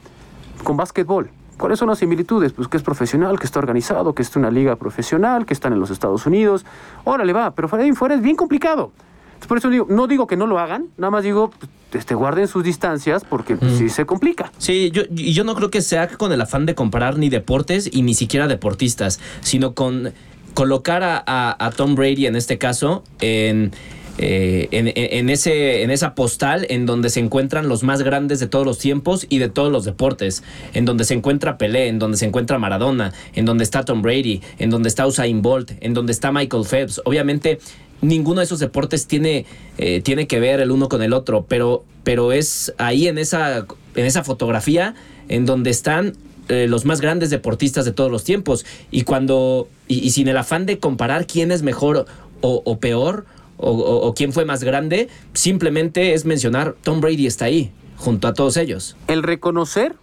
con 0.64 0.78
básquetbol. 0.78 1.30
¿Cuáles 1.58 1.80
son 1.80 1.88
las 1.90 2.00
similitudes? 2.00 2.54
Pues 2.54 2.68
que 2.68 2.78
es 2.78 2.84
profesional, 2.84 3.40
que 3.40 3.46
está 3.46 3.60
organizado, 3.60 4.14
que 4.14 4.22
es 4.22 4.36
una 4.36 4.52
liga 4.52 4.76
profesional, 4.76 5.46
que 5.46 5.54
están 5.54 5.74
en 5.74 5.80
los 5.80 5.90
Estados 5.90 6.26
Unidos. 6.26 6.66
Órale, 7.04 7.34
va, 7.34 7.52
pero 7.52 7.68
fuera 7.68 7.86
de 7.86 7.94
fuera 7.94 8.16
es 8.16 8.22
bien 8.22 8.36
complicado. 8.36 8.92
Entonces, 9.28 9.48
por 9.48 9.58
eso 9.58 9.70
digo, 9.70 9.86
no 9.90 10.08
digo 10.08 10.28
que 10.28 10.38
no 10.38 10.48
lo 10.48 10.60
hagan, 10.60 10.88
nada 10.98 11.12
más 11.12 11.24
digo, 11.24 11.52
este, 11.94 12.16
guarden 12.16 12.48
sus 12.48 12.64
distancias 12.64 13.24
porque 13.24 13.56
pues, 13.56 13.78
sí 13.78 13.90
se 13.90 14.06
complica. 14.06 14.52
Sí, 14.58 14.92
yo, 14.92 15.04
y 15.10 15.34
yo 15.34 15.44
no 15.44 15.56
creo 15.56 15.70
que 15.70 15.82
sea 15.82 16.08
con 16.08 16.32
el 16.32 16.42
afán 16.42 16.66
de 16.66 16.76
comparar 16.76 17.18
ni 17.18 17.30
deportes 17.30 17.90
y 17.92 18.02
ni 18.02 18.14
siquiera 18.14 18.48
deportistas, 18.48 19.20
sino 19.42 19.74
con 19.74 20.14
colocar 20.54 21.04
a, 21.04 21.56
a 21.60 21.72
Tom 21.72 21.96
Brady 21.96 22.28
en 22.28 22.36
este 22.36 22.58
caso 22.58 23.04
en 23.20 23.72
eh, 24.18 24.70
en, 24.72 25.30
ese, 25.30 25.84
en 25.84 25.92
esa 25.92 26.16
postal 26.16 26.66
en 26.70 26.86
donde 26.86 27.10
se 27.10 27.20
encuentran 27.20 27.68
los 27.68 27.84
más 27.84 28.02
grandes 28.02 28.40
de 28.40 28.48
todos 28.48 28.66
los 28.66 28.80
tiempos 28.80 29.26
y 29.30 29.40
de 29.40 29.50
todos 29.50 29.72
los 29.72 29.84
deportes, 29.84 30.44
en 30.74 30.86
donde 30.86 31.04
se 31.04 31.14
encuentra 31.14 31.58
Pelé, 31.58 31.88
en 31.88 32.00
donde 32.00 32.18
se 32.18 32.26
encuentra 32.26 32.58
Maradona, 32.58 33.14
en 33.34 33.46
donde 33.46 33.64
está 33.64 33.84
Tom 33.84 34.02
Brady, 34.02 34.42
en 34.58 34.70
donde 34.70 34.88
está 34.90 35.06
Usain 35.06 35.42
Bolt, 35.42 35.72
en 35.82 35.94
donde 35.94 36.14
está 36.14 36.32
Michael 36.32 36.66
Phelps. 36.66 37.02
Obviamente 37.04 37.60
ninguno 38.02 38.40
de 38.40 38.46
esos 38.46 38.60
deportes 38.60 39.08
tiene, 39.08 39.46
eh, 39.78 40.02
tiene 40.02 40.28
que 40.28 40.40
ver 40.40 40.60
el 40.60 40.72
uno 40.72 40.90
con 40.90 41.02
el 41.02 41.14
otro, 41.14 41.46
pero, 41.48 41.84
pero 42.04 42.32
es 42.32 42.74
ahí 42.78 43.08
en 43.08 43.18
esa, 43.18 43.66
en 43.96 44.06
esa 44.06 44.24
fotografía 44.24 44.96
en 45.28 45.46
donde 45.46 45.72
están 45.72 46.14
eh, 46.50 46.68
los 46.70 46.86
más 46.86 47.02
grandes 47.02 47.30
deportistas 47.30 47.86
de 47.86 47.92
todos 47.92 48.12
los 48.12 48.24
tiempos. 48.24 48.66
Y 48.92 49.02
cuando, 49.04 49.68
y, 49.88 50.10
sin 50.12 50.28
el 50.28 50.38
afán 50.38 50.66
de 50.66 50.80
comparar 50.80 51.26
quién 51.28 51.52
es 51.52 51.64
mejor 51.64 52.06
o, 52.42 52.62
o 52.64 52.80
peor, 52.80 53.26
o, 53.58 54.14
quién 54.16 54.34
fue 54.34 54.46
más 54.46 54.64
grande, 54.64 55.10
simplemente 55.34 56.14
es 56.14 56.26
mencionar 56.26 56.76
Tom 56.84 57.02
Brady 57.02 57.28
está 57.28 57.46
ahí, 57.46 57.72
junto 57.98 58.28
a 58.28 58.34
todos 58.34 58.58
ellos. 58.58 58.98
El 59.08 59.24
reconocer, 59.24 59.96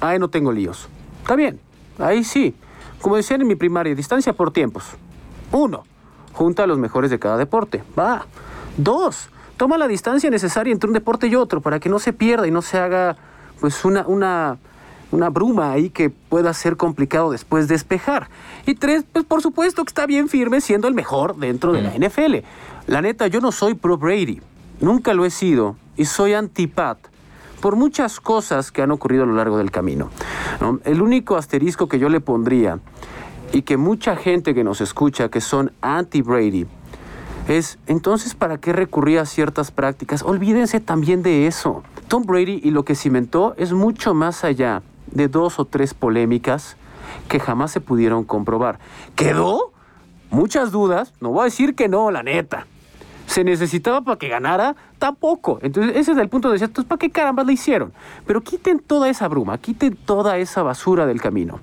ahí 0.00 0.18
no 0.18 0.28
tengo 0.28 0.52
líos. 0.52 0.88
Está 1.22 1.36
bien, 1.36 1.60
ahí 1.98 2.24
sí. 2.24 2.54
Como 3.00 3.16
decían 3.16 3.42
en 3.42 3.48
mi 3.48 3.54
primaria, 3.54 3.94
distancia 3.94 4.32
por 4.32 4.52
tiempos. 4.52 4.84
Uno, 5.52 5.84
junta 6.32 6.64
a 6.64 6.66
los 6.66 6.78
mejores 6.78 7.10
de 7.10 7.18
cada 7.18 7.36
deporte. 7.36 7.82
Va. 7.98 8.26
Dos, 8.76 9.28
toma 9.56 9.78
la 9.78 9.88
distancia 9.88 10.30
necesaria 10.30 10.72
entre 10.72 10.88
un 10.88 10.94
deporte 10.94 11.26
y 11.26 11.34
otro 11.34 11.60
para 11.60 11.80
que 11.80 11.88
no 11.88 11.98
se 11.98 12.12
pierda 12.12 12.46
y 12.46 12.50
no 12.50 12.62
se 12.62 12.78
haga 12.78 13.16
pues 13.60 13.84
una, 13.84 14.06
una 14.06 14.58
una 15.12 15.30
bruma 15.30 15.72
ahí 15.72 15.90
que 15.90 16.10
pueda 16.10 16.52
ser 16.54 16.76
complicado 16.76 17.30
después 17.30 17.68
despejar. 17.68 18.28
Y 18.66 18.74
tres, 18.74 19.04
pues 19.12 19.24
por 19.24 19.42
supuesto 19.42 19.84
que 19.84 19.90
está 19.90 20.06
bien 20.06 20.28
firme 20.28 20.60
siendo 20.60 20.88
el 20.88 20.94
mejor 20.94 21.36
dentro 21.36 21.72
de 21.72 21.82
la. 21.82 21.90
NFL. 21.96 22.36
La 22.86 23.00
neta, 23.02 23.26
yo 23.26 23.40
no 23.40 23.52
soy 23.52 23.74
pro 23.74 23.96
Brady, 23.96 24.40
nunca 24.80 25.14
lo 25.14 25.24
he 25.24 25.30
sido 25.30 25.76
y 25.96 26.04
soy 26.04 26.34
anti-Pat 26.34 26.98
por 27.60 27.74
muchas 27.74 28.20
cosas 28.20 28.70
que 28.70 28.82
han 28.82 28.90
ocurrido 28.90 29.24
a 29.24 29.26
lo 29.26 29.34
largo 29.34 29.58
del 29.58 29.70
camino. 29.70 30.10
El 30.84 31.02
único 31.02 31.36
asterisco 31.36 31.88
que 31.88 31.98
yo 31.98 32.08
le 32.08 32.20
pondría 32.20 32.78
y 33.52 33.62
que 33.62 33.76
mucha 33.76 34.16
gente 34.16 34.54
que 34.54 34.62
nos 34.62 34.80
escucha 34.80 35.30
que 35.30 35.40
son 35.40 35.72
anti-Brady 35.80 36.66
es, 37.48 37.78
entonces, 37.86 38.34
¿para 38.34 38.58
qué 38.58 38.72
recurría 38.72 39.22
a 39.22 39.26
ciertas 39.26 39.70
prácticas? 39.70 40.22
Olvídense 40.22 40.80
también 40.80 41.22
de 41.22 41.46
eso. 41.46 41.82
Tom 42.08 42.24
Brady 42.24 42.60
y 42.62 42.70
lo 42.70 42.84
que 42.84 42.94
cimentó 42.94 43.54
es 43.56 43.72
mucho 43.72 44.14
más 44.14 44.44
allá 44.44 44.82
de 45.10 45.28
dos 45.28 45.58
o 45.58 45.64
tres 45.64 45.94
polémicas 45.94 46.76
que 47.28 47.40
jamás 47.40 47.70
se 47.70 47.80
pudieron 47.80 48.24
comprobar. 48.24 48.78
¿Quedó? 49.14 49.72
Muchas 50.30 50.72
dudas, 50.72 51.14
no 51.20 51.30
voy 51.30 51.42
a 51.42 51.44
decir 51.44 51.74
que 51.74 51.88
no, 51.88 52.10
la 52.10 52.22
neta. 52.22 52.66
¿Se 53.26 53.44
necesitaba 53.44 54.02
para 54.02 54.18
que 54.18 54.28
ganara? 54.28 54.76
Tampoco. 54.98 55.58
Entonces, 55.62 55.96
ese 55.96 56.12
es 56.12 56.18
el 56.18 56.28
punto 56.28 56.48
de 56.48 56.54
decir, 56.54 56.68
entonces, 56.68 56.88
¿para 56.88 56.98
qué 56.98 57.10
caramba 57.10 57.42
le 57.44 57.52
hicieron? 57.52 57.92
Pero 58.26 58.40
quiten 58.40 58.78
toda 58.78 59.08
esa 59.08 59.28
bruma, 59.28 59.58
quiten 59.58 59.96
toda 59.96 60.38
esa 60.38 60.62
basura 60.62 61.06
del 61.06 61.20
camino 61.20 61.60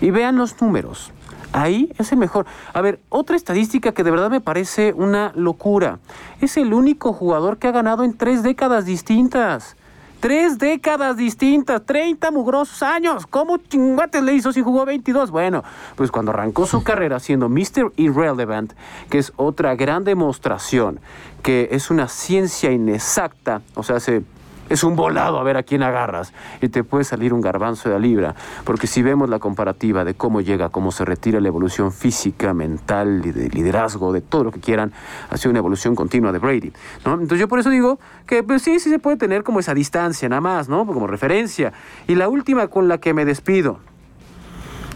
y 0.00 0.10
vean 0.10 0.36
los 0.36 0.60
números. 0.60 1.12
Ahí 1.52 1.92
es 1.98 2.10
el 2.10 2.18
mejor. 2.18 2.46
A 2.72 2.80
ver, 2.80 3.00
otra 3.10 3.36
estadística 3.36 3.92
que 3.92 4.02
de 4.02 4.10
verdad 4.10 4.28
me 4.28 4.40
parece 4.40 4.92
una 4.92 5.32
locura. 5.36 6.00
Es 6.40 6.56
el 6.56 6.74
único 6.74 7.12
jugador 7.12 7.58
que 7.58 7.68
ha 7.68 7.72
ganado 7.72 8.02
en 8.02 8.16
tres 8.16 8.42
décadas 8.42 8.84
distintas. 8.84 9.76
Tres 10.24 10.56
décadas 10.56 11.18
distintas, 11.18 11.84
30 11.84 12.30
mugrosos 12.30 12.82
años. 12.82 13.26
¿Cómo 13.26 13.58
chinguates 13.58 14.22
le 14.22 14.32
hizo 14.32 14.54
si 14.54 14.62
jugó 14.62 14.86
22? 14.86 15.30
Bueno, 15.30 15.62
pues 15.96 16.10
cuando 16.10 16.30
arrancó 16.30 16.64
su 16.64 16.82
carrera 16.82 17.20
siendo 17.20 17.50
Mr. 17.50 17.92
Irrelevant, 17.96 18.72
que 19.10 19.18
es 19.18 19.34
otra 19.36 19.76
gran 19.76 20.02
demostración 20.02 20.98
que 21.42 21.68
es 21.72 21.90
una 21.90 22.08
ciencia 22.08 22.72
inexacta, 22.72 23.60
o 23.74 23.82
sea, 23.82 24.00
se 24.00 24.22
es 24.68 24.84
un 24.84 24.96
volado 24.96 25.38
a 25.38 25.42
ver 25.42 25.56
a 25.56 25.62
quién 25.62 25.82
agarras 25.82 26.32
y 26.60 26.68
te 26.68 26.84
puede 26.84 27.04
salir 27.04 27.32
un 27.32 27.40
garbanzo 27.40 27.88
de 27.88 27.94
la 27.94 28.00
libra, 28.00 28.34
porque 28.64 28.86
si 28.86 29.02
vemos 29.02 29.28
la 29.28 29.38
comparativa 29.38 30.04
de 30.04 30.14
cómo 30.14 30.40
llega, 30.40 30.68
cómo 30.68 30.92
se 30.92 31.04
retira 31.04 31.40
la 31.40 31.48
evolución 31.48 31.92
física, 31.92 32.54
mental 32.54 33.22
y 33.24 33.32
de 33.32 33.48
liderazgo, 33.50 34.12
de 34.12 34.20
todo 34.20 34.44
lo 34.44 34.52
que 34.52 34.60
quieran, 34.60 34.92
ha 35.30 35.36
sido 35.36 35.50
una 35.50 35.58
evolución 35.58 35.94
continua 35.94 36.32
de 36.32 36.38
Brady. 36.38 36.72
Entonces 37.04 37.38
yo 37.38 37.48
por 37.48 37.58
eso 37.58 37.70
digo 37.70 37.98
que 38.26 38.42
pues 38.42 38.62
sí, 38.62 38.78
sí 38.78 38.90
se 38.90 38.98
puede 38.98 39.16
tener 39.16 39.42
como 39.42 39.60
esa 39.60 39.74
distancia 39.74 40.28
nada 40.28 40.40
más, 40.40 40.68
¿no? 40.68 40.86
Como 40.86 41.06
referencia. 41.06 41.72
Y 42.06 42.14
la 42.14 42.28
última 42.28 42.68
con 42.68 42.88
la 42.88 42.98
que 42.98 43.14
me 43.14 43.24
despido, 43.24 43.78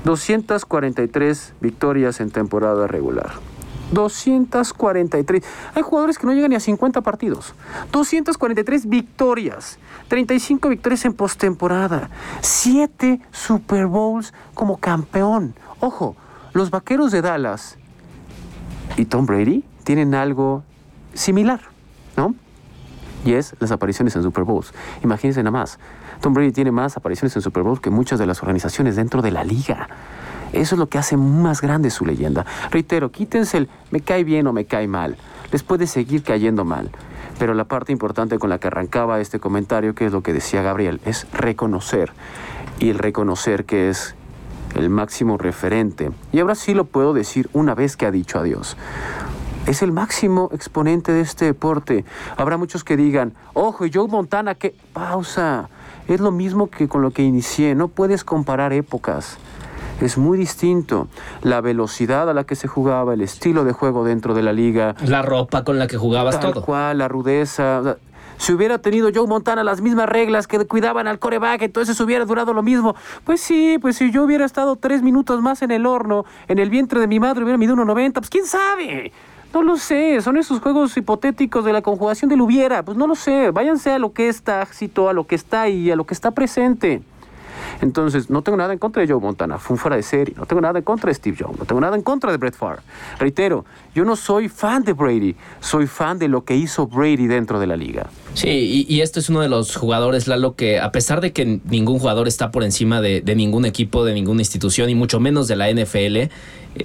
243 0.04 1.54
victorias 1.60 2.20
en 2.20 2.30
temporada 2.30 2.86
regular. 2.86 3.32
243. 3.92 5.42
Hay 5.74 5.82
jugadores 5.82 6.18
que 6.18 6.26
no 6.26 6.32
llegan 6.32 6.50
ni 6.50 6.56
a 6.56 6.60
50 6.60 7.00
partidos. 7.00 7.54
243 7.92 8.88
victorias. 8.88 9.78
35 10.08 10.68
victorias 10.68 11.04
en 11.04 11.14
postemporada. 11.14 12.10
7 12.40 13.20
Super 13.30 13.86
Bowls 13.86 14.32
como 14.54 14.78
campeón. 14.78 15.54
Ojo, 15.80 16.16
los 16.52 16.70
vaqueros 16.70 17.12
de 17.12 17.22
Dallas 17.22 17.76
y 18.96 19.04
Tom 19.04 19.26
Brady 19.26 19.64
tienen 19.84 20.14
algo 20.14 20.64
similar, 21.14 21.60
¿no? 22.16 22.34
Y 23.24 23.34
es 23.34 23.54
las 23.58 23.70
apariciones 23.70 24.14
en 24.16 24.22
Super 24.22 24.44
Bowls. 24.44 24.72
Imagínense 25.02 25.42
nada 25.42 25.50
más. 25.50 25.78
Tom 26.20 26.34
Brady 26.34 26.52
tiene 26.52 26.72
más 26.72 26.96
apariciones 26.96 27.34
en 27.36 27.42
Super 27.42 27.62
Bowls 27.62 27.80
que 27.80 27.90
muchas 27.90 28.18
de 28.18 28.26
las 28.26 28.42
organizaciones 28.42 28.96
dentro 28.96 29.22
de 29.22 29.30
la 29.30 29.44
liga. 29.44 29.88
Eso 30.52 30.74
es 30.74 30.78
lo 30.78 30.88
que 30.88 30.98
hace 30.98 31.16
más 31.16 31.60
grande 31.60 31.90
su 31.90 32.06
leyenda. 32.06 32.46
Reitero, 32.70 33.10
quítense 33.10 33.58
el 33.58 33.68
me 33.90 34.00
cae 34.00 34.24
bien 34.24 34.46
o 34.46 34.52
me 34.52 34.64
cae 34.64 34.88
mal. 34.88 35.16
Les 35.52 35.62
puede 35.62 35.86
seguir 35.86 36.22
cayendo 36.22 36.64
mal. 36.64 36.90
Pero 37.38 37.54
la 37.54 37.64
parte 37.64 37.92
importante 37.92 38.38
con 38.38 38.50
la 38.50 38.58
que 38.58 38.66
arrancaba 38.66 39.20
este 39.20 39.38
comentario, 39.38 39.94
que 39.94 40.06
es 40.06 40.12
lo 40.12 40.22
que 40.22 40.32
decía 40.32 40.62
Gabriel, 40.62 41.00
es 41.04 41.26
reconocer. 41.32 42.12
Y 42.80 42.90
el 42.90 42.98
reconocer 42.98 43.64
que 43.64 43.88
es 43.88 44.14
el 44.74 44.90
máximo 44.90 45.38
referente. 45.38 46.10
Y 46.32 46.40
ahora 46.40 46.54
sí 46.54 46.74
lo 46.74 46.84
puedo 46.84 47.12
decir 47.12 47.48
una 47.52 47.74
vez 47.74 47.96
que 47.96 48.06
ha 48.06 48.10
dicho 48.10 48.38
adiós. 48.38 48.76
Es 49.66 49.82
el 49.82 49.92
máximo 49.92 50.48
exponente 50.52 51.12
de 51.12 51.20
este 51.20 51.44
deporte. 51.44 52.04
Habrá 52.36 52.56
muchos 52.56 52.84
que 52.84 52.96
digan, 52.96 53.34
ojo, 53.52 53.84
y 53.84 53.92
Joe 53.92 54.08
Montana, 54.08 54.54
que 54.54 54.74
pausa. 54.92 55.68
Es 56.08 56.20
lo 56.20 56.30
mismo 56.30 56.70
que 56.70 56.88
con 56.88 57.02
lo 57.02 57.10
que 57.10 57.22
inicié. 57.22 57.74
No 57.74 57.88
puedes 57.88 58.24
comparar 58.24 58.72
épocas 58.72 59.38
es 60.00 60.18
muy 60.18 60.38
distinto. 60.38 61.08
La 61.42 61.60
velocidad 61.60 62.28
a 62.28 62.34
la 62.34 62.44
que 62.44 62.56
se 62.56 62.68
jugaba, 62.68 63.14
el 63.14 63.20
estilo 63.20 63.64
de 63.64 63.72
juego 63.72 64.04
dentro 64.04 64.34
de 64.34 64.42
la 64.42 64.52
liga. 64.52 64.94
La 65.06 65.22
ropa 65.22 65.64
con 65.64 65.78
la 65.78 65.86
que 65.86 65.96
jugabas 65.96 66.38
tal 66.40 66.52
todo. 66.52 66.64
cual, 66.64 66.98
la 66.98 67.08
rudeza. 67.08 67.96
Si 68.38 68.52
hubiera 68.52 68.78
tenido 68.78 69.10
Joe 69.12 69.26
Montana 69.26 69.64
las 69.64 69.80
mismas 69.80 70.08
reglas 70.08 70.46
que 70.46 70.64
cuidaban 70.64 71.08
al 71.08 71.18
coreback, 71.18 71.62
entonces 71.62 72.00
hubiera 72.00 72.24
durado 72.24 72.52
lo 72.52 72.62
mismo. 72.62 72.94
Pues 73.24 73.40
sí, 73.40 73.78
pues 73.80 73.96
si 73.96 74.12
yo 74.12 74.22
hubiera 74.22 74.44
estado 74.44 74.76
tres 74.76 75.02
minutos 75.02 75.42
más 75.42 75.62
en 75.62 75.72
el 75.72 75.86
horno, 75.86 76.24
en 76.46 76.60
el 76.60 76.70
vientre 76.70 77.00
de 77.00 77.08
mi 77.08 77.18
madre, 77.18 77.42
hubiera 77.42 77.58
medido 77.58 77.74
1.90, 77.74 78.12
pues 78.12 78.30
quién 78.30 78.46
sabe. 78.46 79.12
No 79.52 79.62
lo 79.62 79.76
sé, 79.76 80.20
son 80.20 80.36
esos 80.36 80.60
juegos 80.60 80.96
hipotéticos 80.96 81.64
de 81.64 81.72
la 81.72 81.82
conjugación 81.82 82.28
del 82.28 82.40
hubiera, 82.42 82.84
pues 82.84 82.96
no 82.96 83.06
lo 83.06 83.14
sé, 83.14 83.50
váyanse 83.50 83.90
a 83.90 83.98
lo 83.98 84.12
que 84.12 84.28
está, 84.28 84.64
cito, 84.66 85.08
a 85.08 85.14
lo 85.14 85.26
que 85.26 85.34
está 85.34 85.62
ahí, 85.62 85.90
a 85.90 85.96
lo 85.96 86.04
que 86.04 86.14
está 86.14 86.30
presente. 86.30 87.02
Entonces, 87.80 88.28
no 88.30 88.42
tengo 88.42 88.58
nada 88.58 88.72
en 88.72 88.78
contra 88.78 89.02
de 89.02 89.08
Joe 89.12 89.20
Montana, 89.20 89.58
fue 89.58 89.74
un 89.74 89.78
fuera 89.78 89.96
de 89.96 90.02
serie. 90.02 90.34
No 90.36 90.46
tengo 90.46 90.60
nada 90.60 90.78
en 90.78 90.84
contra 90.84 91.08
de 91.08 91.14
Steve 91.14 91.36
Jones, 91.38 91.58
no 91.58 91.64
tengo 91.64 91.80
nada 91.80 91.96
en 91.96 92.02
contra 92.02 92.30
de 92.30 92.36
Brett 92.36 92.54
Favre. 92.54 92.82
Reitero, 93.18 93.64
yo 93.94 94.04
no 94.04 94.16
soy 94.16 94.48
fan 94.48 94.84
de 94.84 94.92
Brady, 94.92 95.36
soy 95.60 95.86
fan 95.86 96.18
de 96.18 96.28
lo 96.28 96.44
que 96.44 96.56
hizo 96.56 96.86
Brady 96.86 97.26
dentro 97.26 97.60
de 97.60 97.66
la 97.66 97.76
liga. 97.76 98.08
Sí, 98.34 98.86
y, 98.88 99.00
esto 99.00 99.20
es 99.20 99.28
uno 99.28 99.40
de 99.40 99.48
los 99.48 99.74
jugadores, 99.74 100.28
Lalo, 100.28 100.54
que 100.54 100.78
a 100.80 100.92
pesar 100.92 101.20
de 101.20 101.32
que 101.32 101.60
ningún 101.64 101.98
jugador 101.98 102.28
está 102.28 102.50
por 102.50 102.62
encima 102.62 103.00
de, 103.00 103.22
ningún 103.34 103.64
equipo, 103.64 104.04
de 104.04 104.14
ninguna 104.14 104.42
institución, 104.42 104.90
y 104.90 104.94
mucho 104.94 105.18
menos 105.18 105.48
de 105.48 105.56
la 105.56 105.70
NFL, 105.70 106.30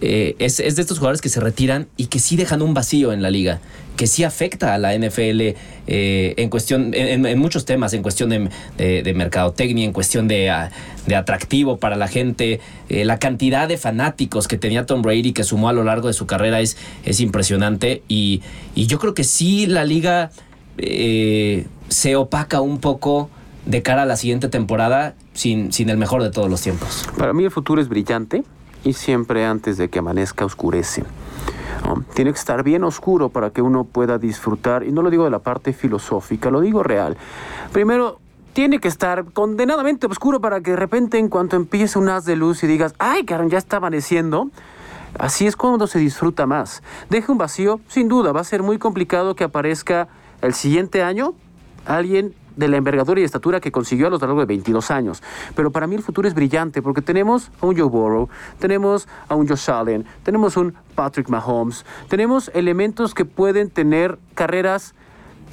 eh, 0.02 0.36
es, 0.40 0.58
de 0.58 0.82
estos 0.82 0.98
jugadores 0.98 1.22
que 1.22 1.30
se 1.30 1.40
retiran 1.40 1.88
y 1.98 2.08
que 2.08 2.20
sí 2.20 2.36
dejan 2.36 2.62
un 2.62 2.74
vacío 2.74 3.14
en 3.14 3.22
la 3.22 3.30
liga, 3.30 3.60
que 3.96 4.08
sí 4.08 4.24
afecta 4.24 4.74
a 4.74 4.78
la 4.78 4.98
NFL 4.98 5.56
eh, 5.86 6.34
en 6.38 6.50
cuestión, 6.50 6.92
en, 6.94 7.40
muchos 7.40 7.66
temas, 7.66 7.94
en 7.94 8.02
cuestión 8.02 8.30
de, 8.30 9.14
mercadotecnia, 9.14 9.86
en 9.86 9.94
cuestión 9.94 10.28
de, 10.28 10.50
ah, 10.50 10.72
atractivo 11.16 11.78
para 11.78 11.96
la 11.96 12.08
gente. 12.08 12.60
Eh, 12.90 13.06
la 13.06 13.20
cantidad 13.20 13.68
de 13.68 13.78
fanáticos 13.78 14.48
que 14.48 14.58
tenía 14.58 14.86
Tom 14.86 15.02
Brady, 15.02 15.34
que 15.34 15.44
sumó 15.44 15.70
a 15.70 15.74
lo 15.74 15.84
largo 15.84 16.08
de 16.08 16.14
su 16.14 16.26
carrera, 16.26 16.62
es, 16.62 16.78
es 17.06 17.20
impresionante. 17.20 18.04
Y, 18.08 18.42
y 18.76 18.88
yo 18.88 19.00
creo 19.00 19.14
que 19.14 19.24
sí 19.24 19.66
la 19.68 19.84
liga 19.84 20.32
eh, 20.78 21.68
se 21.90 22.16
opaca 22.16 22.62
un 22.62 22.80
poco 22.80 23.30
de 23.66 23.82
cara 23.82 24.04
a 24.04 24.06
la 24.06 24.18
siguiente 24.18 24.50
temporada 24.50 25.16
sin, 25.34 25.72
sin 25.72 25.90
el 25.90 25.98
mejor 25.98 26.24
de 26.24 26.32
todos 26.32 26.50
los 26.50 26.62
tiempos. 26.62 27.08
Para 27.18 27.34
mí 27.34 27.44
el 27.44 27.52
futuro 27.52 27.82
es 27.82 27.88
brillante 27.88 28.44
y 28.84 28.94
siempre 28.94 29.46
antes 29.46 29.78
de 29.78 29.90
que 29.90 30.00
amanezca 30.00 30.46
oscurece. 30.46 31.04
Tiene 32.14 32.32
que 32.32 32.40
estar 32.40 32.64
bien 32.64 32.84
oscuro 32.84 33.30
para 33.30 33.50
que 33.50 33.62
uno 33.62 33.84
pueda 33.84 34.18
disfrutar, 34.18 34.84
y 34.84 34.92
no 34.92 35.02
lo 35.02 35.10
digo 35.10 35.24
de 35.24 35.30
la 35.30 35.40
parte 35.40 35.74
filosófica, 35.74 36.50
lo 36.52 36.62
digo 36.62 36.84
real. 36.84 37.18
Primero, 37.72 38.20
tiene 38.54 38.80
que 38.80 38.88
estar 38.88 39.26
condenadamente 39.34 40.06
oscuro 40.08 40.40
para 40.40 40.62
que 40.62 40.72
de 40.72 40.78
repente 40.78 41.18
en 41.18 41.28
cuanto 41.28 41.56
empiece 41.56 41.98
un 41.98 42.10
haz 42.10 42.26
de 42.26 42.36
luz 42.36 42.64
y 42.64 42.68
digas, 42.68 42.94
ay, 43.00 43.26
caramba, 43.26 43.52
ya 43.52 43.58
está 43.58 43.78
amaneciendo, 43.78 44.50
así 45.18 45.48
es 45.48 45.56
cuando 45.56 45.88
se 45.88 46.00
disfruta 46.00 46.46
más. 46.46 46.84
Deja 47.10 47.32
un 47.32 47.38
vacío, 47.38 47.80
sin 47.88 48.08
duda, 48.08 48.32
va 48.32 48.42
a 48.42 48.46
ser 48.46 48.62
muy 48.62 48.78
complicado 48.78 49.36
que 49.36 49.44
aparezca 49.44 50.08
el 50.42 50.54
siguiente 50.54 51.02
año 51.02 51.34
alguien 51.86 52.34
de 52.56 52.68
la 52.68 52.78
envergadura 52.78 53.20
y 53.20 53.24
estatura 53.24 53.60
que 53.60 53.72
consiguió 53.72 54.08
a 54.08 54.10
lo 54.10 54.18
largo 54.18 54.40
de 54.40 54.46
22 54.46 54.92
años. 54.92 55.24
Pero 55.56 55.72
para 55.72 55.88
mí 55.88 55.96
el 55.96 56.04
futuro 56.04 56.28
es 56.28 56.34
brillante 56.34 56.82
porque 56.82 57.02
tenemos 57.02 57.52
a 57.62 57.66
un 57.66 57.78
Joe 57.78 57.90
Burrow, 57.90 58.30
tenemos 58.60 59.08
a 59.28 59.36
un 59.36 59.48
Josh 59.48 59.70
Allen, 59.70 60.06
tenemos 60.24 60.58
un 60.58 60.74
Patrick 60.96 61.30
Mahomes, 61.30 61.86
tenemos 62.08 62.52
elementos 62.54 63.14
que 63.14 63.26
pueden 63.26 63.70
tener 63.70 64.18
carreras 64.36 64.94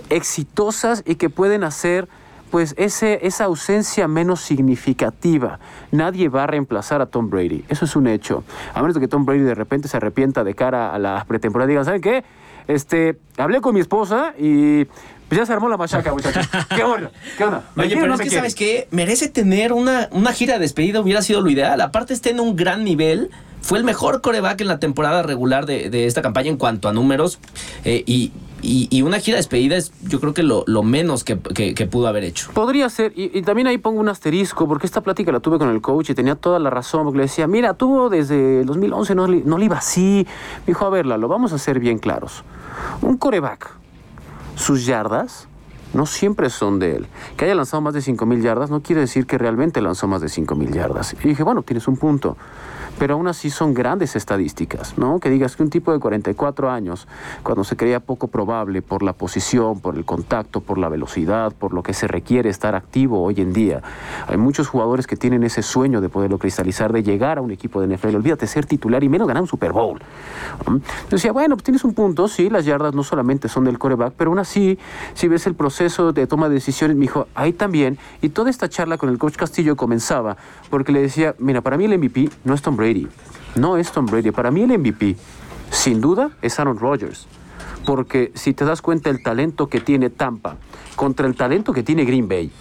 exitosas 0.09 1.03
y 1.07 1.17
que 1.17 1.31
pueden 1.31 1.65
hacer 1.65 2.09
pues 2.51 2.75
ese, 2.79 3.27
esa 3.27 3.45
ausencia 3.45 4.09
menos 4.09 4.41
significativa. 4.41 5.61
Nadie 5.93 6.29
va 6.29 6.45
a 6.45 6.47
reemplazar 6.47 7.01
a 7.01 7.07
Tom 7.07 7.31
Brady. 7.31 7.65
Eso 7.69 7.85
es 7.85 7.95
un 7.95 8.09
hecho. 8.09 8.43
A 8.75 8.81
menos 8.81 8.95
de 8.95 9.01
que 9.01 9.09
Tom 9.09 9.25
Brady 9.25 9.41
de 9.41 9.55
repente 9.55 9.89
se 9.89 9.97
arrepienta 9.97 10.43
de 10.43 10.55
cara 10.55 10.93
a 10.93 10.99
la 10.99 11.25
pretemporada 11.27 11.71
y 11.71 11.75
diga, 11.75 11.85
¿saben 11.85 12.01
qué? 12.01 12.25
Este, 12.67 13.19
hablé 13.37 13.61
con 13.61 13.75
mi 13.75 13.81
esposa 13.81 14.35
y 14.39 14.87
pues 15.31 15.39
ya 15.39 15.47
se 15.47 15.53
armó 15.53 15.69
la 15.69 15.77
machaca, 15.77 16.13
muchachos. 16.13 16.45
¿Qué 16.75 16.83
onda? 16.83 17.13
¿Qué 17.39 17.45
onda? 17.45 17.63
Oye, 17.77 17.97
pero 17.97 18.15
es 18.15 18.21
que, 18.21 18.31
¿sabes 18.31 18.57
qué? 18.57 18.89
Merece 18.91 19.29
tener 19.29 19.73
una, 19.73 20.09
una 20.11 20.33
gira 20.33 20.55
de 20.55 20.59
despedida, 20.59 21.01
hubiera 21.01 21.23
sido 21.23 21.41
lo 21.41 21.49
ideal. 21.49 21.81
Aparte, 21.81 22.13
está 22.15 22.31
en 22.31 22.41
un 22.41 22.57
gran 22.57 22.83
nivel. 22.83 23.31
Fue 23.63 23.79
el 23.79 23.85
mejor 23.85 24.23
coreback 24.23 24.61
en 24.61 24.67
la 24.67 24.81
temporada 24.81 25.23
regular 25.23 25.67
de, 25.67 26.07
esta 26.07 26.21
campaña 26.21 26.49
en 26.51 26.57
cuanto 26.57 26.89
a 26.89 26.93
números. 26.93 27.39
Eh, 27.85 28.03
y, 28.07 28.33
y, 28.61 29.03
una 29.03 29.21
gira 29.21 29.37
de 29.37 29.39
despedida 29.39 29.77
es, 29.77 29.93
yo 30.03 30.19
creo 30.19 30.35
que 30.35 30.43
lo, 30.43 30.65
menos 30.83 31.23
que, 31.23 31.37
pudo 31.37 32.09
haber 32.09 32.25
hecho. 32.25 32.51
Podría 32.53 32.89
ser, 32.89 33.13
y, 33.15 33.41
también 33.43 33.69
ahí 33.69 33.79
pongo 33.79 34.01
un 34.01 34.09
asterisco, 34.09 34.67
porque 34.67 34.87
esta 34.87 35.01
plática 35.01 35.31
la 35.31 35.39
tuve 35.39 35.59
con 35.59 35.69
el 35.69 35.81
coach 35.81 36.11
y 36.11 36.15
tenía 36.15 36.35
toda 36.35 36.59
la 36.59 36.71
razón, 36.71 37.05
porque 37.05 37.19
le 37.19 37.25
decía, 37.25 37.47
mira, 37.47 37.75
tuvo 37.75 38.11
desde 38.11 38.63
el 38.63 38.67
2011, 38.67 39.15
no, 39.15 39.29
no 39.29 39.59
le 39.59 39.65
iba 39.65 39.77
así. 39.77 40.27
Me 40.67 40.73
dijo, 40.73 40.87
a 40.87 40.91
verla, 40.91 41.19
lo 41.19 41.29
vamos 41.29 41.53
a 41.53 41.55
hacer 41.55 41.79
bien 41.79 41.99
claros. 41.99 42.43
Un 43.01 43.17
coreback, 43.17 43.80
sus 44.61 44.87
yardas 44.87 45.49
no 45.95 46.07
siempre 46.07 46.51
son 46.51 46.79
de 46.79 46.97
él. 46.97 47.07
Que 47.37 47.47
haya 47.47 47.55
lanzado 47.55 47.81
más 47.81 47.95
de 47.95 48.01
5.000 48.01 48.43
yardas 48.43 48.71
no 48.71 48.83
quiere 48.83 49.01
decir 49.01 49.27
que 49.27 49.39
realmente 49.39 49.81
lanzó 49.81 50.07
más 50.07 50.21
de 50.21 50.29
5.000 50.29 50.71
yardas. 50.71 51.17
Y 51.25 51.29
dije, 51.29 51.43
bueno, 51.43 51.63
tienes 51.63 51.89
un 51.89 51.97
punto 51.97 52.37
pero 53.01 53.15
aún 53.15 53.29
así 53.29 53.49
son 53.49 53.73
grandes 53.73 54.15
estadísticas, 54.15 54.99
¿no? 54.99 55.21
Que 55.21 55.31
digas 55.31 55.57
que 55.57 55.63
un 55.63 55.71
tipo 55.71 55.91
de 55.91 55.99
44 55.99 56.71
años, 56.71 57.09
cuando 57.43 57.65
se 57.65 57.75
creía 57.75 57.99
poco 57.99 58.29
probable 58.29 58.83
por 58.83 59.03
la 59.03 59.15
posición, 59.15 59.81
por 59.81 59.97
el 59.97 60.05
contacto, 60.05 60.61
por 60.61 60.77
la 60.77 60.91
velocidad, 60.91 61.51
por 61.55 61.73
lo 61.73 61.83
que 61.83 61.95
se 61.95 62.07
requiere 62.07 62.51
estar 62.51 62.75
activo 62.75 63.23
hoy 63.23 63.41
en 63.41 63.55
día, 63.55 63.81
hay 64.29 64.37
muchos 64.37 64.69
jugadores 64.69 65.07
que 65.07 65.17
tienen 65.17 65.45
ese 65.45 65.63
sueño 65.63 66.03
de 66.03 66.11
poderlo 66.11 66.37
cristalizar, 66.37 66.93
de 66.93 67.03
llegar 67.03 67.39
a 67.39 67.41
un 67.41 67.51
equipo 67.51 67.81
de 67.81 67.97
NFL, 67.97 68.17
olvídate 68.17 68.47
ser 68.47 68.67
titular 68.67 69.03
y 69.03 69.09
menos 69.09 69.27
ganar 69.27 69.41
un 69.41 69.49
Super 69.49 69.73
Bowl. 69.73 69.99
Decía, 71.09 71.33
bueno, 71.33 71.57
pues 71.57 71.65
tienes 71.65 71.85
un 71.85 71.95
punto, 71.95 72.29
sí, 72.29 72.51
las 72.51 72.67
yardas 72.67 72.93
no 72.93 73.03
solamente 73.03 73.49
son 73.49 73.65
del 73.65 73.79
coreback, 73.79 74.13
pero 74.15 74.29
aún 74.29 74.41
así, 74.41 74.79
si 75.15 75.27
ves 75.27 75.47
el 75.47 75.55
proceso 75.55 76.13
de 76.13 76.27
toma 76.27 76.51
de 76.51 76.57
decisiones, 76.57 76.99
me 76.99 77.05
dijo, 77.05 77.29
ahí 77.35 77.55
también, 77.55 77.97
y 78.21 78.29
toda 78.29 78.51
esta 78.51 78.69
charla 78.69 78.99
con 78.99 79.09
el 79.09 79.17
coach 79.17 79.37
Castillo 79.37 79.75
comenzaba, 79.75 80.37
porque 80.69 80.93
le 80.93 81.01
decía, 81.01 81.35
mira, 81.39 81.63
para 81.63 81.79
mí 81.79 81.87
el 81.87 81.97
MVP 81.97 82.29
no 82.45 82.53
es 82.53 82.61
Tom 82.61 82.77
Brady, 82.77 82.90
no 83.55 83.77
es 83.77 83.93
Tom 83.93 84.07
Brady. 84.07 84.31
Para 84.31 84.51
mí 84.51 84.63
el 84.63 84.79
MVP, 84.79 85.17
sin 85.71 86.01
duda, 86.01 86.31
es 86.43 86.59
Aaron 86.59 86.79
Rodgers. 86.79 87.27
Porque 87.85 88.31
si 88.35 88.53
te 88.53 88.65
das 88.65 88.83
cuenta 88.83 89.11
el 89.11 89.23
talento 89.23 89.69
que 89.69 89.81
tiene 89.81 90.11
Tampa 90.11 90.57
contra 90.97 91.27
el 91.27 91.35
talento 91.35 91.73
que 91.73 91.83
tiene 91.83 92.05
Green 92.05 92.29
Bay, 92.29 92.53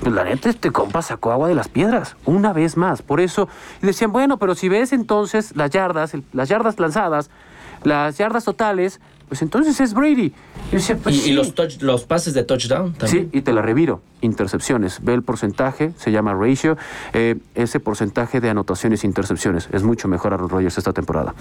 pues 0.00 0.12
la 0.14 0.24
neta 0.24 0.48
este 0.48 0.70
compa 0.72 1.02
sacó 1.02 1.30
agua 1.30 1.48
de 1.48 1.54
las 1.54 1.68
piedras, 1.68 2.16
una 2.24 2.52
vez 2.52 2.76
más. 2.76 3.02
Por 3.02 3.20
eso 3.20 3.48
decían, 3.82 4.12
bueno, 4.12 4.38
pero 4.38 4.54
si 4.54 4.68
ves 4.68 4.92
entonces 4.92 5.54
las 5.54 5.70
yardas, 5.70 6.16
las 6.32 6.48
yardas 6.48 6.80
lanzadas, 6.80 7.30
las 7.84 8.18
yardas 8.18 8.44
totales, 8.44 9.00
pues 9.32 9.40
entonces 9.40 9.80
es 9.80 9.94
Brady. 9.94 10.34
y, 10.72 10.94
pues 11.02 11.26
los, 11.30 11.80
los 11.80 12.04
pases 12.04 12.34
de 12.34 12.44
touchdown 12.44 12.92
también. 12.92 13.30
Sí, 13.32 13.38
y 13.38 13.40
te 13.40 13.54
la 13.54 13.62
reviro. 13.62 14.02
Intercepciones. 14.20 15.02
Ve 15.02 15.14
el 15.14 15.22
porcentaje, 15.22 15.94
se 15.96 16.12
llama 16.12 16.34
ratio. 16.34 16.76
Eh, 17.14 17.38
ese 17.54 17.80
porcentaje 17.80 18.42
de 18.42 18.50
anotaciones 18.50 19.04
e 19.04 19.06
intercepciones. 19.06 19.70
Es 19.72 19.84
mucho 19.84 20.06
mejor 20.06 20.34
a 20.34 20.36
los 20.36 20.50
Rogers 20.50 20.76
esta 20.76 20.92
temporada. 20.92 21.34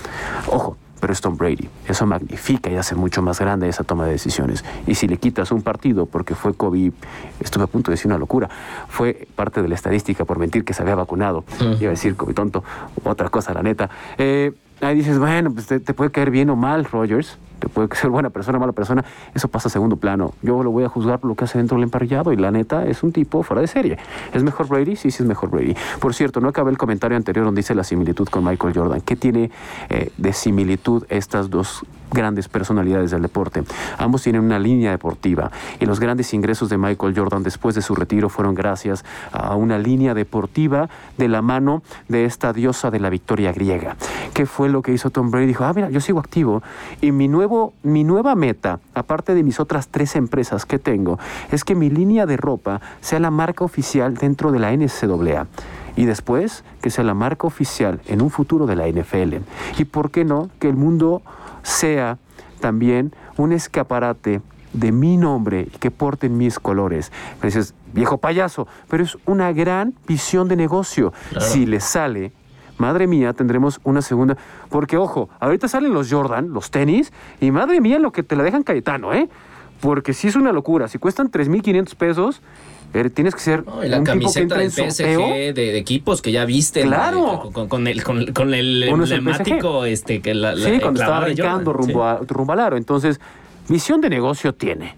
Ojo, 0.48 0.78
pero 1.02 1.12
es 1.12 1.20
Tom 1.20 1.36
Brady. 1.36 1.68
Eso 1.86 2.06
magnifica 2.06 2.70
y 2.70 2.78
hace 2.78 2.96
mucho 2.96 3.22
más 3.22 3.42
grande 3.42 3.68
esa 3.68 3.84
toma 3.84 4.06
de 4.06 4.14
decisiones. 4.14 4.64
Y 4.88 4.96
si 4.96 5.10
le 5.10 5.18
quitas 5.18 5.52
un 5.52 5.62
partido 5.62 6.06
porque 6.06 6.34
fue 6.34 6.54
COVID, 6.54 6.94
estuve 7.42 7.66
a 7.66 7.68
punto 7.68 7.92
de 7.92 7.96
decir 7.96 8.08
una 8.08 8.18
locura, 8.18 8.50
fue 8.88 9.28
parte 9.36 9.62
de 9.62 9.68
la 9.68 9.76
estadística 9.76 10.24
por 10.24 10.40
mentir 10.40 10.64
que 10.64 10.74
se 10.74 10.82
había 10.82 10.96
vacunado. 10.96 11.44
Iba 11.60 11.90
a 11.90 11.90
decir 11.90 12.16
COVID 12.16 12.36
tonto, 12.36 12.64
otra 13.04 13.28
cosa, 13.28 13.54
la 13.54 13.64
neta. 13.64 13.90
Eh, 14.18 14.54
ahí 14.80 14.96
dices, 14.96 15.20
bueno, 15.20 15.54
pues 15.54 15.68
te, 15.68 15.82
te 15.82 15.94
puede 15.94 16.10
caer 16.12 16.32
bien 16.32 16.50
o 16.52 16.56
mal, 16.56 16.86
Rogers 16.86 17.38
puede 17.70 17.94
ser 17.96 18.10
buena 18.10 18.30
persona, 18.30 18.60
mala 18.60 18.72
persona, 18.72 19.04
eso 19.34 19.48
pasa 19.48 19.68
a 19.68 19.72
segundo 19.72 19.98
plano. 19.98 20.34
Yo 20.42 20.64
lo 20.64 20.72
voy 20.72 20.84
a 20.84 20.90
juzgar 20.90 21.20
por 21.20 21.30
lo 21.30 21.36
que 21.36 21.46
hace 21.46 21.58
dentro 21.58 21.78
del 21.78 21.84
emparrillado 21.84 22.34
y 22.34 22.38
la 22.38 22.52
neta 22.52 22.86
es 22.86 23.04
un 23.04 23.12
tipo 23.12 23.44
fuera 23.44 23.62
de 23.62 23.68
serie. 23.68 23.98
¿Es 24.34 24.44
mejor 24.44 24.68
Brady? 24.68 24.96
Sí, 24.96 25.12
sí 25.12 25.24
es 25.24 25.28
mejor 25.28 25.50
Brady. 25.50 25.76
Por 26.00 26.14
cierto, 26.14 26.42
no 26.42 26.50
acabé 26.50 26.72
el 26.72 26.78
comentario 26.78 27.18
anterior 27.18 27.46
donde 27.46 27.60
dice 27.60 27.76
la 27.76 27.84
similitud 27.84 28.28
con 28.28 28.44
Michael 28.44 28.74
Jordan. 28.74 29.02
¿Qué 29.02 29.16
tiene 29.16 29.52
eh, 29.90 30.12
de 30.18 30.34
similitud 30.34 31.06
estas 31.10 31.50
dos 31.50 31.84
grandes 32.12 32.48
personalidades 32.50 33.12
del 33.12 33.22
deporte. 33.22 33.64
Ambos 33.98 34.24
tienen 34.24 34.44
una 34.44 34.60
línea 34.60 34.92
deportiva 34.92 35.52
y 35.80 35.86
los 35.86 36.00
grandes 36.00 36.34
ingresos 36.34 36.70
de 36.70 36.78
Michael 36.78 37.14
Jordan 37.16 37.44
después 37.44 37.74
de 37.76 37.82
su 37.82 37.96
retiro 37.96 38.30
fueron 38.30 38.54
gracias 38.54 39.06
a 39.32 39.56
una 39.56 39.78
línea 39.78 40.14
deportiva 40.14 40.90
de 41.18 41.28
la 41.28 41.42
mano 41.42 41.84
de 42.10 42.26
esta 42.26 42.54
diosa 42.54 42.92
de 42.92 43.00
la 43.00 43.10
victoria 43.10 43.54
griega. 43.54 43.96
¿Qué 44.34 44.46
fue 44.46 44.70
lo 44.70 44.82
que 44.82 44.92
hizo 44.92 45.10
Tom 45.10 45.32
Brady? 45.32 45.48
Dijo, 45.48 45.64
ah, 45.64 45.74
mira, 45.74 45.90
yo 45.90 46.02
sigo 46.02 46.20
activo 46.20 46.62
y 47.00 47.12
mi, 47.12 47.28
nuevo, 47.28 47.51
mi 47.84 48.04
nueva 48.04 48.36
meta, 48.36 48.80
aparte 48.94 49.34
de 49.34 49.44
mis 49.44 49.60
otras 49.60 49.88
tres 49.88 50.16
empresas 50.16 50.66
que 50.66 50.80
tengo, 50.80 51.20
es 51.52 51.64
que 51.64 51.76
mi 51.76 51.90
línea 51.90 52.26
de 52.26 52.38
ropa 52.38 52.82
sea 53.02 53.20
la 53.20 53.32
marca 53.32 53.64
oficial 53.64 54.16
dentro 54.16 54.52
de 54.52 54.60
la 54.60 54.72
NCAA 54.72 55.48
y 55.96 56.06
después 56.06 56.64
que 56.82 56.90
sea 56.90 57.04
la 57.04 57.14
marca 57.14 57.48
oficial 57.48 58.00
en 58.08 58.22
un 58.22 58.30
futuro 58.30 58.66
de 58.66 58.76
la 58.76 58.88
NFL. 58.88 59.38
¿Y 59.78 59.86
por 59.86 60.12
qué 60.12 60.24
no? 60.24 60.50
Que 60.60 60.70
el 60.70 60.76
mundo 60.76 61.22
sea 61.64 62.18
también 62.60 63.14
un 63.38 63.52
escaparate 63.52 64.42
de 64.74 64.92
mi 64.92 65.18
nombre 65.18 65.68
y 65.74 65.78
que 65.78 65.92
porten 65.92 66.38
mis 66.38 66.60
colores. 66.60 67.12
Me 67.42 67.48
dices, 67.48 67.74
viejo 67.94 68.18
payaso, 68.18 68.68
pero 68.88 69.04
es 69.04 69.18
una 69.26 69.52
gran 69.52 69.94
visión 70.08 70.48
de 70.48 70.56
negocio. 70.56 71.14
Si 71.40 71.66
le 71.66 71.80
sale, 71.80 72.32
madre 72.82 73.08
mía, 73.08 73.32
tendremos 73.32 73.80
una 73.86 74.02
segunda. 74.02 74.36
Porque, 74.70 74.98
ojo, 74.98 75.30
ahorita 75.40 75.70
salen 75.70 75.94
los 75.94 76.12
Jordan, 76.12 76.52
los 76.52 76.72
tenis, 76.72 77.14
y 77.40 77.52
madre 77.52 77.80
mía 77.80 78.00
lo 78.00 78.12
que 78.12 78.24
te 78.24 78.36
la 78.36 78.44
dejan 78.44 78.64
Cayetano, 78.64 79.14
¿eh? 79.14 79.30
Porque 79.80 80.14
si 80.14 80.28
es 80.28 80.36
una 80.36 80.52
locura. 80.52 80.90
Si 80.90 80.98
cuestan 80.98 81.32
3.500 81.32 81.96
pesos, 81.96 82.42
tienes 83.14 83.34
que 83.34 83.42
ser 83.42 83.64
la 83.66 84.00
un 84.00 84.04
camiseta 84.04 84.58
del 84.58 84.72
PSG 84.72 85.54
de, 85.54 85.78
equipos 85.78 86.22
que 86.22 86.32
ya 86.32 86.46
viste 86.46 86.82
claro. 86.82 87.50
Con, 87.52 87.88
el 87.88 88.04
con, 88.04 88.54
el 88.54 88.84
emblemático 88.84 89.86
este 89.86 90.22
que 90.22 90.34
la, 90.34 90.56
sí 90.56 90.80
cuando 90.82 91.02
estaba 91.02 91.20
arrancando 91.20 91.74
rumbo, 91.74 92.04
a, 92.04 92.20
rumbo 92.28 92.54
al 92.54 92.60
aro. 92.60 92.78
Entonces 92.78 93.20
visión 93.70 94.02
de 94.02 94.10
negocio 94.10 94.54
tiene. 94.54 94.96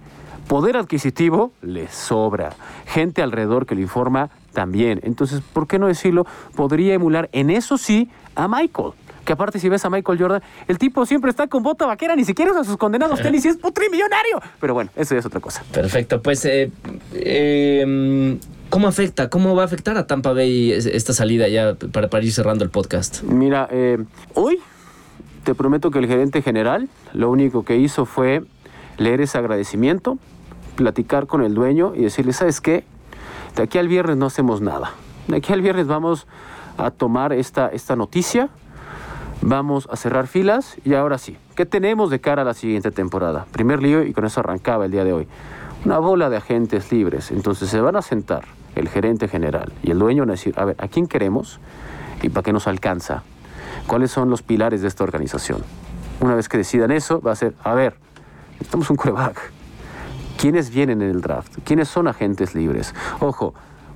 Poder 0.48 0.76
adquisitivo 0.76 1.54
le 1.62 1.88
sobra. 1.88 2.54
Gente 2.86 3.22
alrededor 3.22 3.66
que 3.66 3.76
le 3.76 3.82
informa 3.82 4.30
también. 4.54 5.00
Entonces, 5.04 5.42
¿por 5.54 5.68
qué 5.68 5.80
no 5.80 5.88
decirlo? 5.88 6.26
Podría 6.56 6.94
emular 6.94 7.30
en 7.34 7.50
eso 7.50 7.78
sí 7.78 8.10
a 8.36 8.48
Michael. 8.48 8.92
Que 9.26 9.32
aparte, 9.34 9.58
si 9.58 9.70
ves 9.70 9.86
a 9.86 9.90
Michael 9.90 10.20
Jordan, 10.20 10.42
el 10.68 10.78
tipo 10.78 11.06
siempre 11.06 11.30
está 11.30 11.48
con 11.48 11.64
bota 11.64 11.86
vaquera, 11.86 12.14
ni 12.16 12.26
siquiera 12.26 12.52
usa 12.52 12.64
sus 12.66 12.76
condenados 12.78 13.22
tenis 13.24 13.46
y 13.46 13.48
es 13.50 13.58
putrimillonario. 13.58 14.42
Pero 14.60 14.74
bueno, 14.74 14.90
eso 14.98 15.16
ya 15.16 15.20
es 15.20 15.26
otra 15.26 15.40
cosa. 15.40 15.64
Perfecto, 15.72 16.22
pues, 16.22 16.44
eh, 16.44 16.72
eh, 17.14 18.38
¿cómo 18.70 18.88
afecta? 18.88 19.30
¿Cómo 19.30 19.56
va 19.56 19.64
a 19.64 19.66
afectar 19.66 19.98
a 19.98 20.08
Tampa 20.08 20.34
Bay 20.34 20.72
es- 20.72 20.86
esta 20.86 21.14
salida 21.14 21.48
ya 21.48 21.76
para, 21.92 22.10
para 22.10 22.24
ir 22.24 22.34
cerrando 22.34 22.64
el 22.64 22.70
podcast? 22.70 23.24
Mira, 23.24 23.68
eh, 23.72 23.98
hoy 24.34 24.60
te 25.44 25.56
prometo 25.56 25.90
que 25.92 26.00
el 26.00 26.08
gerente 26.08 26.42
general 26.42 26.90
lo 27.14 27.30
único 27.30 27.64
que 27.64 27.78
hizo 27.78 28.06
fue 28.06 28.44
leer 28.98 29.22
ese 29.22 29.38
agradecimiento, 29.38 30.18
platicar 30.76 31.28
con 31.28 31.44
el 31.44 31.54
dueño 31.54 31.94
y 31.96 32.02
decirle, 32.04 32.34
¿sabes 32.34 32.62
qué? 32.62 32.84
De 33.56 33.64
aquí 33.64 33.78
al 33.78 33.88
viernes 33.88 34.18
no 34.18 34.26
hacemos 34.26 34.62
nada. 34.62 34.92
De 35.28 35.38
aquí 35.38 35.54
al 35.54 35.62
viernes 35.62 35.88
vamos 35.88 36.28
a 36.78 36.92
tomar 36.92 37.34
esta, 37.34 37.68
esta 37.68 37.96
noticia, 37.96 38.50
vamos 39.42 39.88
a 39.92 39.96
cerrar 39.96 40.28
filas 40.28 40.78
y 40.84 40.96
ahora 40.96 41.18
sí, 41.18 41.38
¿qué 41.56 41.66
tenemos 41.66 42.10
de 42.10 42.20
cara 42.20 42.42
a 42.42 42.46
la 42.46 42.54
siguiente 42.54 42.92
temporada? 42.92 43.46
Primer 43.52 43.82
lío 43.82 44.04
y 44.04 44.14
con 44.14 44.26
eso 44.26 44.40
arrancaba 44.40 44.86
el 44.86 44.92
día 44.92 45.04
de 45.04 45.14
hoy. 45.14 45.28
Una 45.86 46.00
bola 46.00 46.30
de 46.30 46.38
agentes 46.38 46.92
libres. 46.92 47.30
Entonces 47.32 47.70
se 47.70 47.80
van 47.80 47.96
a 47.96 48.02
sentar 48.02 48.46
el 48.76 48.90
gerente 48.90 49.28
general 49.28 49.72
y 49.84 49.92
el 49.92 50.00
dueño 50.00 50.24
a 50.24 50.26
decir, 50.26 50.54
a 50.58 50.66
ver, 50.66 50.76
¿a 50.80 50.88
quién 50.88 51.08
queremos 51.08 51.60
y 52.22 52.30
para 52.30 52.44
qué 52.44 52.54
nos 52.54 52.68
alcanza? 52.68 53.24
¿Cuáles 53.86 54.12
son 54.12 54.30
los 54.30 54.42
pilares 54.42 54.82
de 54.82 54.88
esta 54.88 55.04
organización? 55.04 55.62
Una 56.22 56.36
vez 56.36 56.50
que 56.50 56.58
decidan 56.58 56.92
eso, 56.92 57.22
va 57.22 57.34
a 57.34 57.36
ser, 57.36 57.54
a 57.64 57.74
ver, 57.74 57.96
necesitamos 58.54 58.90
un 58.90 58.96
coreback. 58.96 59.52
¿Quiénes 60.44 60.72
vienen 60.72 61.02
en 61.02 61.10
el 61.10 61.22
draft? 61.22 61.60
¿Quiénes 61.64 61.88
son 61.88 62.06
agentes 62.10 62.54
libres? 62.54 62.94
Ojo, 63.22 63.54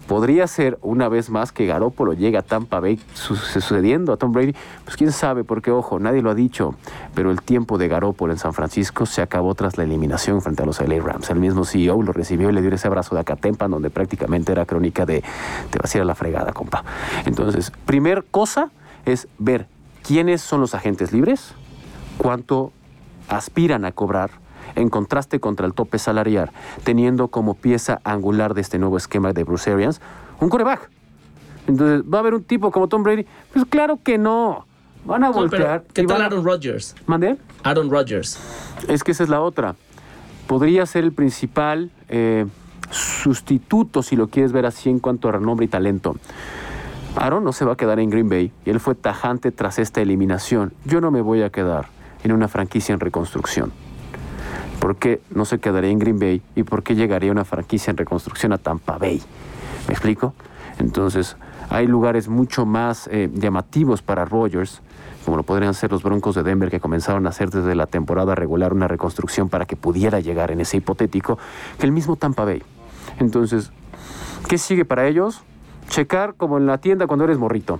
podría 0.08 0.48
ser 0.48 0.80
una 0.82 1.10
vez 1.10 1.30
más 1.30 1.52
que 1.52 1.66
Garópolo 1.66 2.14
llegue 2.14 2.38
a 2.38 2.42
Tampa 2.42 2.80
Bay 2.80 3.02
su- 3.14 3.36
sucediendo 3.36 4.14
a 4.14 4.16
Tom 4.16 4.32
Brady. 4.32 4.56
Pues 4.86 4.96
quién 4.96 5.12
sabe, 5.12 5.44
porque 5.44 5.72
ojo, 5.72 6.00
nadie 6.00 6.22
lo 6.22 6.30
ha 6.30 6.36
dicho, 6.36 6.76
pero 7.14 7.32
el 7.32 7.42
tiempo 7.42 7.78
de 7.78 7.90
Garópolo 7.90 8.32
en 8.32 8.40
San 8.40 8.54
Francisco 8.54 9.06
se 9.06 9.22
acabó 9.22 9.56
tras 9.56 9.78
la 9.78 9.84
eliminación 9.84 10.42
frente 10.42 10.64
a 10.64 10.66
los 10.66 10.80
LA 10.80 11.04
Rams. 11.04 11.30
El 11.30 11.40
mismo 11.42 11.66
CEO 11.66 12.02
lo 12.02 12.14
recibió 12.14 12.50
y 12.50 12.54
le 12.54 12.62
dio 12.62 12.74
ese 12.74 12.88
abrazo 12.88 13.14
de 13.14 13.20
Acatempa, 13.20 13.68
donde 13.68 13.90
prácticamente 13.90 14.54
era 14.54 14.66
crónica 14.66 15.06
de 15.06 15.26
te 15.70 15.80
vas 15.80 15.94
a 15.94 15.98
ir 15.98 16.02
a 16.04 16.06
la 16.06 16.16
fregada, 16.16 16.54
compa. 16.54 16.86
Entonces, 17.26 17.74
primer 17.86 18.24
cosa 18.24 18.72
es 19.06 19.28
ver 19.38 19.68
quiénes 20.02 20.40
son 20.40 20.62
los 20.62 20.74
agentes 20.74 21.12
libres, 21.12 21.52
cuánto 22.18 22.72
aspiran 23.28 23.84
a 23.84 23.92
cobrar 23.92 24.30
en 24.76 24.90
contraste 24.90 25.40
contra 25.40 25.66
el 25.66 25.74
tope 25.74 26.00
salarial, 26.00 26.52
teniendo 26.84 27.28
como 27.30 27.54
pieza 27.54 28.00
angular 28.04 28.54
de 28.54 28.62
este 28.62 28.80
nuevo 28.80 28.98
esquema 28.98 29.34
de 29.34 29.44
Bruce 29.44 29.72
Arians 29.72 30.02
un 30.40 30.50
coreback. 30.50 30.90
Entonces, 31.68 32.04
¿va 32.12 32.20
a 32.20 32.22
haber 32.22 32.34
un 32.34 32.44
tipo 32.44 32.72
como 32.72 32.88
Tom 32.88 33.04
Brady? 33.04 33.26
Pues 33.54 33.66
claro 33.66 34.00
que 34.04 34.18
no. 34.18 34.66
Van 35.06 35.24
a 35.24 35.28
No, 35.28 35.34
voltear. 35.34 35.84
¿Qué 35.94 36.04
tal 36.04 36.22
a- 36.22 36.26
Aaron 36.26 36.44
Rodgers? 36.46 36.96
¿Mande? 37.06 37.38
Aaron 37.64 37.90
Rodgers. 37.90 38.40
Es 38.88 39.04
que 39.04 39.12
esa 39.12 39.24
es 39.24 39.30
la 39.30 39.42
otra. 39.42 39.76
Podría 40.48 40.86
ser 40.86 41.04
el 41.04 41.12
principal 41.12 41.92
eh, 42.10 42.46
sustituto, 42.92 44.04
si 44.04 44.16
lo 44.16 44.28
quieres 44.28 44.52
ver 44.52 44.66
así, 44.66 44.90
en 44.90 45.00
cuanto 45.00 45.28
a 45.30 45.34
renombre 45.34 45.66
y 45.66 45.70
talento. 45.70 46.16
Aaron 47.16 47.44
no 47.44 47.52
se 47.52 47.66
va 47.66 47.74
a 47.74 47.76
quedar 47.78 48.00
en 48.00 48.10
Green 48.10 48.30
Bay 48.30 48.52
y 48.66 48.70
él 48.70 48.80
fue 48.80 48.96
tajante 48.96 49.52
tras 49.52 49.80
esta 49.80 50.02
eliminación. 50.02 50.74
Yo 50.86 51.02
no 51.02 51.10
me 51.12 51.22
voy 51.22 51.42
a 51.42 51.50
quedar 51.50 51.88
en 52.24 52.32
una 52.32 52.48
franquicia 52.48 52.94
en 52.94 53.00
reconstrucción. 53.00 53.72
¿Por 54.80 54.96
qué 54.98 55.22
no 55.34 55.46
se 55.46 55.60
quedaría 55.60 55.90
en 55.90 56.00
Green 56.00 56.20
Bay 56.20 56.42
y 56.56 56.63
por 56.63 56.84
qué 56.84 56.96
llegaría 56.96 57.32
una 57.32 57.46
franquicia 57.46 57.92
en 57.92 57.98
reconstrucción 57.98 58.54
a 58.54 58.58
Tampa 58.58 58.98
Bay? 58.98 59.22
¿Me 59.88 59.94
explico? 59.94 60.34
Entonces, 60.80 61.36
hay 61.70 61.88
lugares 61.88 62.30
mucho 62.30 62.66
más 62.66 63.10
eh, 63.12 63.30
llamativos 63.34 64.02
para 64.02 64.26
Rogers, 64.26 64.82
como 65.26 65.38
lo 65.38 65.44
podrían 65.44 65.74
ser 65.74 65.92
los 65.92 66.04
Broncos 66.04 66.36
de 66.36 66.44
Denver, 66.44 66.70
que 66.70 66.80
comenzaron 66.80 67.26
a 67.26 67.30
hacer 67.30 67.50
desde 67.50 67.76
la 67.76 67.88
temporada 67.88 68.36
regular 68.36 68.72
una 68.72 68.88
reconstrucción 68.88 69.50
para 69.50 69.66
que 69.66 69.76
pudiera 69.76 70.20
llegar 70.20 70.52
en 70.52 70.62
ese 70.62 70.78
hipotético, 70.78 71.38
que 71.80 71.86
el 71.86 71.92
mismo 71.92 72.16
Tampa 72.16 72.46
Bay. 72.46 72.63
Entonces, 73.20 73.72
¿qué 74.48 74.58
sigue 74.58 74.86
para 74.86 75.08
ellos? 75.08 75.42
Checar 75.90 76.36
como 76.36 76.58
en 76.58 76.68
la 76.68 76.78
tienda 76.78 77.08
cuando 77.08 77.26
eres 77.26 77.38
morrito. 77.38 77.80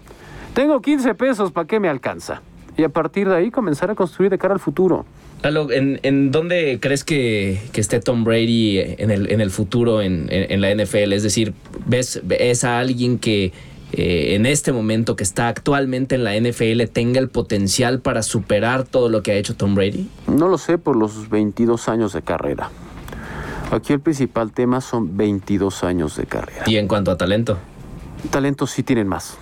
Tengo 0.54 0.82
15 0.82 1.14
pesos, 1.16 1.52
¿para 1.52 1.68
qué 1.68 1.80
me 1.80 1.88
alcanza? 1.88 2.42
Y 2.76 2.84
a 2.84 2.90
partir 2.90 3.30
de 3.30 3.36
ahí 3.36 3.52
comenzar 3.52 3.92
a 3.92 3.96
construir 3.96 4.32
de 4.32 4.38
cara 4.38 4.54
al 4.54 4.60
futuro. 4.60 5.06
Lalo, 5.44 5.72
¿en, 5.72 6.00
en 6.04 6.32
dónde 6.32 6.80
crees 6.82 7.04
que, 7.04 7.62
que 7.72 7.80
esté 7.82 8.00
Tom 8.00 8.24
Brady 8.24 8.80
en 8.80 9.12
el, 9.12 9.32
en 9.32 9.40
el 9.40 9.52
futuro 9.52 10.02
en, 10.02 10.28
en- 10.32 10.52
en 10.52 10.62
la 10.62 10.74
NFL? 10.74 11.14
Es 11.14 11.24
decir, 11.24 11.54
¿ves, 11.86 12.22
ves 12.24 12.64
a 12.64 12.80
alguien 12.80 13.20
que 13.20 13.54
eh, 13.94 14.36
en 14.36 14.46
este 14.46 14.74
momento 14.74 15.16
que 15.16 15.24
está 15.24 15.48
actualmente 15.48 16.16
en 16.16 16.24
la 16.24 16.36
NFL 16.38 16.84
tenga 16.92 17.20
el 17.20 17.30
potencial 17.30 18.00
para 18.02 18.24
superar 18.24 18.84
todo 18.84 19.10
lo 19.10 19.22
que 19.24 19.32
ha 19.32 19.36
hecho 19.36 19.56
Tom 19.56 19.76
Brady? 19.76 20.10
No 20.28 20.48
lo 20.50 20.58
sé 20.58 20.78
por 20.80 20.96
los 20.96 21.30
22 21.30 21.88
años 21.88 22.14
de 22.14 22.22
carrera. 22.24 22.70
Aquí 23.72 23.94
el 23.94 24.00
principal 24.00 24.52
tema 24.52 24.82
son 24.82 25.18
22 25.18 25.84
años 25.84 26.18
de 26.18 26.26
carrera. 26.26 26.64
Y 26.66 26.78
en 26.78 26.88
cuanto 26.88 27.12
a 27.12 27.18
talento. 27.18 27.58
Talentos 28.32 28.72
sí 28.72 28.82
tienen 28.82 29.08
más. 29.08 29.38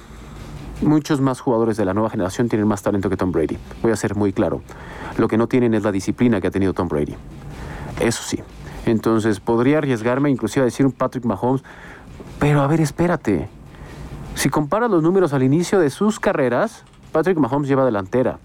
Muchos 0.81 1.21
más 1.21 1.39
jugadores 1.39 1.77
de 1.77 1.85
la 1.85 1.93
nueva 1.93 2.09
generación 2.09 2.49
tienen 2.49 2.67
más 2.67 2.81
talento 2.81 3.09
que 3.09 3.17
Tom 3.17 3.31
Brady. 3.31 3.57
Voy 3.81 3.91
a 3.91 3.95
ser 3.95 4.15
muy 4.15 4.33
claro. 4.33 4.61
Lo 5.17 5.27
que 5.27 5.37
no 5.37 5.47
tienen 5.47 5.73
es 5.73 5.83
la 5.83 5.91
disciplina 5.91 6.41
que 6.41 6.47
ha 6.47 6.51
tenido 6.51 6.73
Tom 6.73 6.89
Brady. 6.89 7.15
Eso 7.99 8.21
sí. 8.23 8.39
Entonces 8.85 9.39
podría 9.39 9.77
arriesgarme 9.77 10.29
inclusive 10.29 10.63
a 10.63 10.65
decir 10.65 10.85
un 10.85 10.91
Patrick 10.91 11.25
Mahomes, 11.25 11.63
pero 12.39 12.61
a 12.61 12.67
ver, 12.67 12.81
espérate. 12.81 13.47
Si 14.35 14.49
comparas 14.49 14.91
los 14.91 15.01
números 15.01 15.33
al 15.33 15.43
inicio 15.43 15.79
de 15.79 15.89
sus 15.89 16.19
carreras, 16.19 16.83
Patrick 17.11 17.37
Mahomes 17.37 17.69
lleva 17.69 17.85
delantera. 17.85 18.37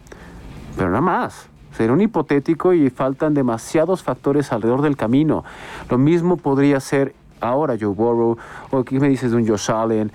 Pero 0.76 0.88
nada 0.88 1.02
más. 1.02 1.48
Sería 1.76 1.92
un 1.92 2.00
hipotético 2.00 2.72
y 2.72 2.90
faltan 2.90 3.34
demasiados 3.34 4.02
factores 4.02 4.52
alrededor 4.52 4.82
del 4.82 4.96
camino. 4.96 5.44
Lo 5.88 5.98
mismo 5.98 6.36
podría 6.36 6.80
ser 6.80 7.14
ahora 7.40 7.76
Joe 7.80 7.94
Burrow, 7.94 8.36
o 8.70 8.84
qué 8.84 9.00
me 9.00 9.08
dices 9.08 9.30
de 9.30 9.36
un 9.36 9.46
Josh 9.46 9.70
Allen. 9.70 10.12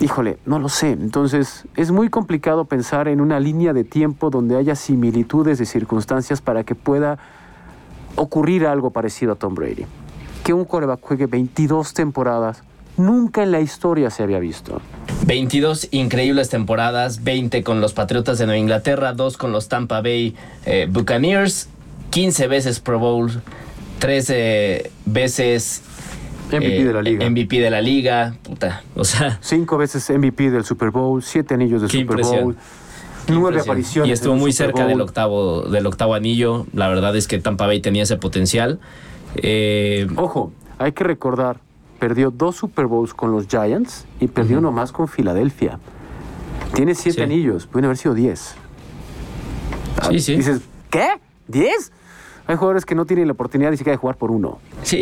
Híjole, 0.00 0.38
no 0.46 0.60
lo 0.60 0.68
sé. 0.68 0.92
Entonces, 0.92 1.64
es 1.76 1.90
muy 1.90 2.08
complicado 2.08 2.66
pensar 2.66 3.08
en 3.08 3.20
una 3.20 3.40
línea 3.40 3.72
de 3.72 3.82
tiempo 3.82 4.30
donde 4.30 4.56
haya 4.56 4.76
similitudes 4.76 5.58
de 5.58 5.66
circunstancias 5.66 6.40
para 6.40 6.62
que 6.62 6.76
pueda 6.76 7.18
ocurrir 8.14 8.66
algo 8.66 8.90
parecido 8.90 9.32
a 9.32 9.34
Tom 9.34 9.54
Brady. 9.54 9.86
Que 10.44 10.52
un 10.52 10.64
coreback 10.64 11.00
juegue 11.00 11.26
22 11.26 11.94
temporadas, 11.94 12.62
nunca 12.96 13.42
en 13.42 13.50
la 13.50 13.60
historia 13.60 14.10
se 14.10 14.22
había 14.22 14.38
visto. 14.38 14.80
22 15.26 15.88
increíbles 15.90 16.48
temporadas, 16.48 17.24
20 17.24 17.64
con 17.64 17.80
los 17.80 17.92
Patriotas 17.92 18.38
de 18.38 18.46
Nueva 18.46 18.58
Inglaterra, 18.58 19.12
2 19.14 19.36
con 19.36 19.50
los 19.50 19.68
Tampa 19.68 20.00
Bay 20.00 20.36
eh, 20.64 20.86
Buccaneers, 20.88 21.68
15 22.10 22.46
veces 22.46 22.78
Pro 22.78 23.00
Bowl, 23.00 23.42
13 23.98 24.90
veces 25.06 25.82
MVP 26.56 26.80
eh, 26.80 26.84
de 26.84 26.92
la 26.92 27.02
liga. 27.02 27.30
MVP 27.30 27.60
de 27.60 27.70
la 27.70 27.80
liga, 27.80 28.34
puta, 28.42 28.82
o 28.96 29.04
sea, 29.04 29.38
Cinco 29.42 29.76
veces 29.78 30.08
MVP 30.10 30.50
del 30.50 30.64
Super 30.64 30.90
Bowl, 30.90 31.22
siete 31.22 31.54
anillos 31.54 31.80
del 31.82 31.90
Super 31.90 32.00
impresión. 32.18 32.44
Bowl, 32.44 32.56
nueve 33.28 33.40
impresión. 33.48 33.60
apariciones. 33.70 34.08
Y 34.08 34.12
estuvo 34.12 34.34
muy 34.36 34.52
cerca 34.52 34.86
del 34.86 35.00
octavo, 35.00 35.62
del 35.62 35.86
octavo 35.86 36.14
anillo. 36.14 36.66
La 36.72 36.88
verdad 36.88 37.14
es 37.16 37.28
que 37.28 37.38
Tampa 37.38 37.66
Bay 37.66 37.80
tenía 37.80 38.02
ese 38.04 38.16
potencial. 38.16 38.80
Eh, 39.36 40.06
Ojo, 40.16 40.52
hay 40.78 40.92
que 40.92 41.04
recordar, 41.04 41.60
perdió 41.98 42.30
dos 42.30 42.56
Super 42.56 42.86
Bowls 42.86 43.12
con 43.14 43.30
los 43.32 43.46
Giants 43.46 44.06
y 44.20 44.28
perdió 44.28 44.58
uno 44.58 44.72
más 44.72 44.92
con 44.92 45.08
Filadelfia. 45.08 45.78
Tiene 46.74 46.94
siete 46.94 47.18
Sí. 47.18 47.22
anillos, 47.22 47.66
pueden 47.66 47.86
haber 47.86 47.96
sido 47.98 48.14
diez. 48.14 48.54
sí, 50.10 50.20
sí. 50.20 50.36
Dices, 50.36 50.60
¿qué? 50.90 51.08
¿Diez? 51.46 51.92
Hay 52.48 52.56
jugadores 52.56 52.84
que 52.84 52.94
no 52.96 53.04
tienen 53.06 53.26
la 53.28 53.32
oportunidad 53.34 53.70
ni 53.70 53.76
siquiera 53.76 53.94
de 53.94 54.00
jugar 54.00 54.16
por 54.16 54.30
uno. 54.32 54.58
Sí, 54.82 54.96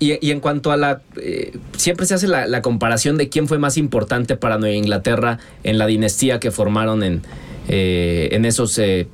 y, 0.00 0.04
y- 0.04 0.18
y 0.20 0.30
en 0.32 0.40
cuanto 0.40 0.70
a 0.72 0.76
la... 0.76 1.00
eh, 1.16 1.56
siempre 1.76 2.04
se 2.04 2.14
hace 2.14 2.26
la, 2.28 2.46
la 2.46 2.60
comparación 2.60 3.16
de 3.16 3.28
quién 3.30 3.48
fue 3.48 3.58
más 3.58 3.76
importante 3.78 4.36
para 4.36 4.58
Nueva 4.58 4.74
Inglaterra 4.74 5.38
en 5.64 5.78
la 5.78 5.86
dinastía 5.86 6.40
que 6.40 6.50
formaron 6.50 7.02
en, 7.02 7.22
eh, 7.68 8.28
en 8.32 8.44
esos 8.44 8.76
eh, 8.78 9.06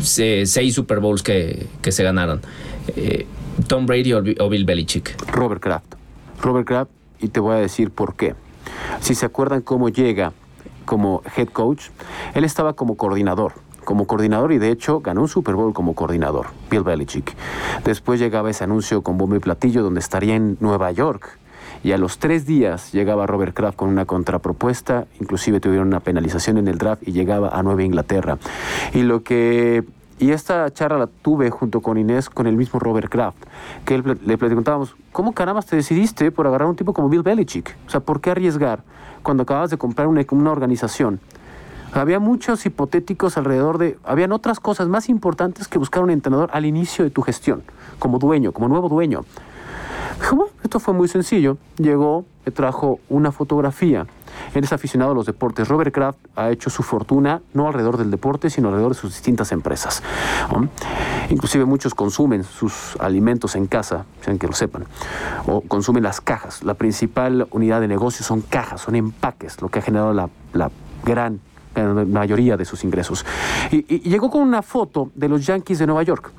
se- 0.00 0.44
seis 0.46 0.74
Super 0.74 0.98
Bowls 1.00 1.22
que, 1.22 1.66
que 1.80 1.92
se 1.92 2.02
ganaron. 2.02 2.40
Tom 3.68 3.86
Brady 3.86 4.12
o 4.12 4.22
Bill 4.48 4.64
Belichick. 4.64 5.14
Robert 5.30 5.62
Kraft. 5.62 5.94
Robert 6.40 6.66
Kraft, 6.66 6.90
y 7.20 7.28
te 7.28 7.38
voy 7.38 7.54
a 7.54 7.58
decir 7.58 7.90
por 7.90 8.16
qué. 8.16 8.34
Si 9.00 9.14
se 9.14 9.26
acuerdan 9.26 9.60
cómo 9.62 9.88
llega 9.90 10.32
como 10.84 11.22
head 11.36 11.48
coach, 11.48 11.84
él 12.34 12.42
estaba 12.44 12.72
como 12.72 12.96
coordinador. 12.96 13.52
Como 13.84 14.06
coordinador 14.06 14.52
y 14.52 14.58
de 14.58 14.70
hecho 14.70 15.00
ganó 15.00 15.22
un 15.22 15.28
Super 15.28 15.54
Bowl 15.54 15.72
como 15.74 15.94
coordinador, 15.94 16.46
Bill 16.70 16.82
Belichick. 16.82 17.34
Después 17.84 18.20
llegaba 18.20 18.50
ese 18.50 18.64
anuncio 18.64 19.02
con 19.02 19.18
bombo 19.18 19.36
y 19.36 19.40
platillo 19.40 19.82
donde 19.82 20.00
estaría 20.00 20.36
en 20.36 20.56
Nueva 20.60 20.90
York. 20.92 21.38
Y 21.84 21.92
a 21.92 21.98
los 21.98 22.18
tres 22.18 22.46
días 22.46 22.92
llegaba 22.92 23.26
Robert 23.26 23.54
Kraft 23.54 23.76
con 23.76 23.88
una 23.88 24.04
contrapropuesta, 24.04 25.06
inclusive 25.20 25.58
tuvieron 25.58 25.88
una 25.88 26.00
penalización 26.00 26.58
en 26.58 26.68
el 26.68 26.78
draft 26.78 27.02
y 27.06 27.12
llegaba 27.12 27.48
a 27.48 27.62
Nueva 27.62 27.82
Inglaterra. 27.82 28.38
Y 28.94 29.02
lo 29.02 29.22
que 29.22 29.84
Y 30.18 30.30
esta 30.30 30.70
charla 30.72 30.98
la 30.98 31.06
tuve 31.08 31.50
junto 31.50 31.80
con 31.80 31.98
Inés, 31.98 32.30
con 32.30 32.46
el 32.46 32.56
mismo 32.56 32.78
Robert 32.78 33.08
Kraft, 33.08 33.38
que 33.84 33.96
él, 33.96 34.20
le 34.24 34.38
preguntábamos, 34.38 34.94
¿cómo 35.10 35.32
caramba 35.32 35.62
te 35.62 35.74
decidiste 35.74 36.30
por 36.30 36.46
agarrar 36.46 36.68
un 36.68 36.76
tipo 36.76 36.92
como 36.92 37.08
Bill 37.08 37.22
Belichick? 37.22 37.76
O 37.88 37.90
sea, 37.90 37.98
¿por 37.98 38.20
qué 38.20 38.30
arriesgar 38.30 38.84
cuando 39.24 39.42
acabas 39.42 39.70
de 39.70 39.78
comprar 39.78 40.06
una 40.06 40.52
organización? 40.52 41.18
Había 41.92 42.18
muchos 42.18 42.64
hipotéticos 42.66 43.36
alrededor 43.36 43.78
de... 43.78 43.98
Habían 44.04 44.32
otras 44.32 44.60
cosas 44.60 44.88
más 44.88 45.08
importantes 45.08 45.68
que 45.68 45.78
buscar 45.78 46.02
un 46.02 46.10
entrenador 46.10 46.50
al 46.52 46.64
inicio 46.64 47.04
de 47.04 47.10
tu 47.10 47.22
gestión, 47.22 47.62
como 47.98 48.18
dueño, 48.18 48.52
como 48.52 48.68
nuevo 48.68 48.88
dueño. 48.88 49.24
esto 50.62 50.80
fue 50.80 50.94
muy 50.94 51.08
sencillo. 51.08 51.58
Llegó, 51.76 52.24
trajo 52.54 52.98
una 53.08 53.32
fotografía 53.32 54.06
él 54.54 54.64
es 54.64 54.72
aficionado 54.72 55.12
a 55.12 55.14
los 55.14 55.26
deportes. 55.26 55.68
Robert 55.68 55.94
Kraft 55.94 56.18
ha 56.36 56.50
hecho 56.50 56.70
su 56.70 56.82
fortuna 56.82 57.42
no 57.54 57.66
alrededor 57.66 57.96
del 57.96 58.10
deporte, 58.10 58.50
sino 58.50 58.68
alrededor 58.68 58.94
de 58.94 58.98
sus 58.98 59.12
distintas 59.12 59.52
empresas. 59.52 60.02
Inclusive 61.30 61.64
muchos 61.64 61.94
consumen 61.94 62.44
sus 62.44 62.96
alimentos 63.00 63.56
en 63.56 63.66
casa, 63.66 64.04
sean 64.20 64.38
que 64.38 64.46
lo 64.46 64.52
sepan, 64.52 64.84
o 65.46 65.62
consumen 65.62 66.02
las 66.02 66.20
cajas. 66.20 66.62
La 66.62 66.74
principal 66.74 67.46
unidad 67.50 67.80
de 67.80 67.88
negocio 67.88 68.24
son 68.24 68.42
cajas, 68.42 68.82
son 68.82 68.96
empaques, 68.96 69.60
lo 69.62 69.68
que 69.68 69.78
ha 69.78 69.82
generado 69.82 70.12
la, 70.12 70.28
gran 71.04 71.40
mayoría 72.06 72.56
de 72.56 72.64
sus 72.64 72.84
ingresos. 72.84 73.24
Y, 73.70 74.00
llegó 74.08 74.30
con 74.30 74.42
una 74.42 74.62
foto 74.62 75.10
de 75.14 75.28
los 75.28 75.46
Yankees 75.46 75.78
de 75.78 75.86
Nueva 75.86 76.02
York. 76.02 76.30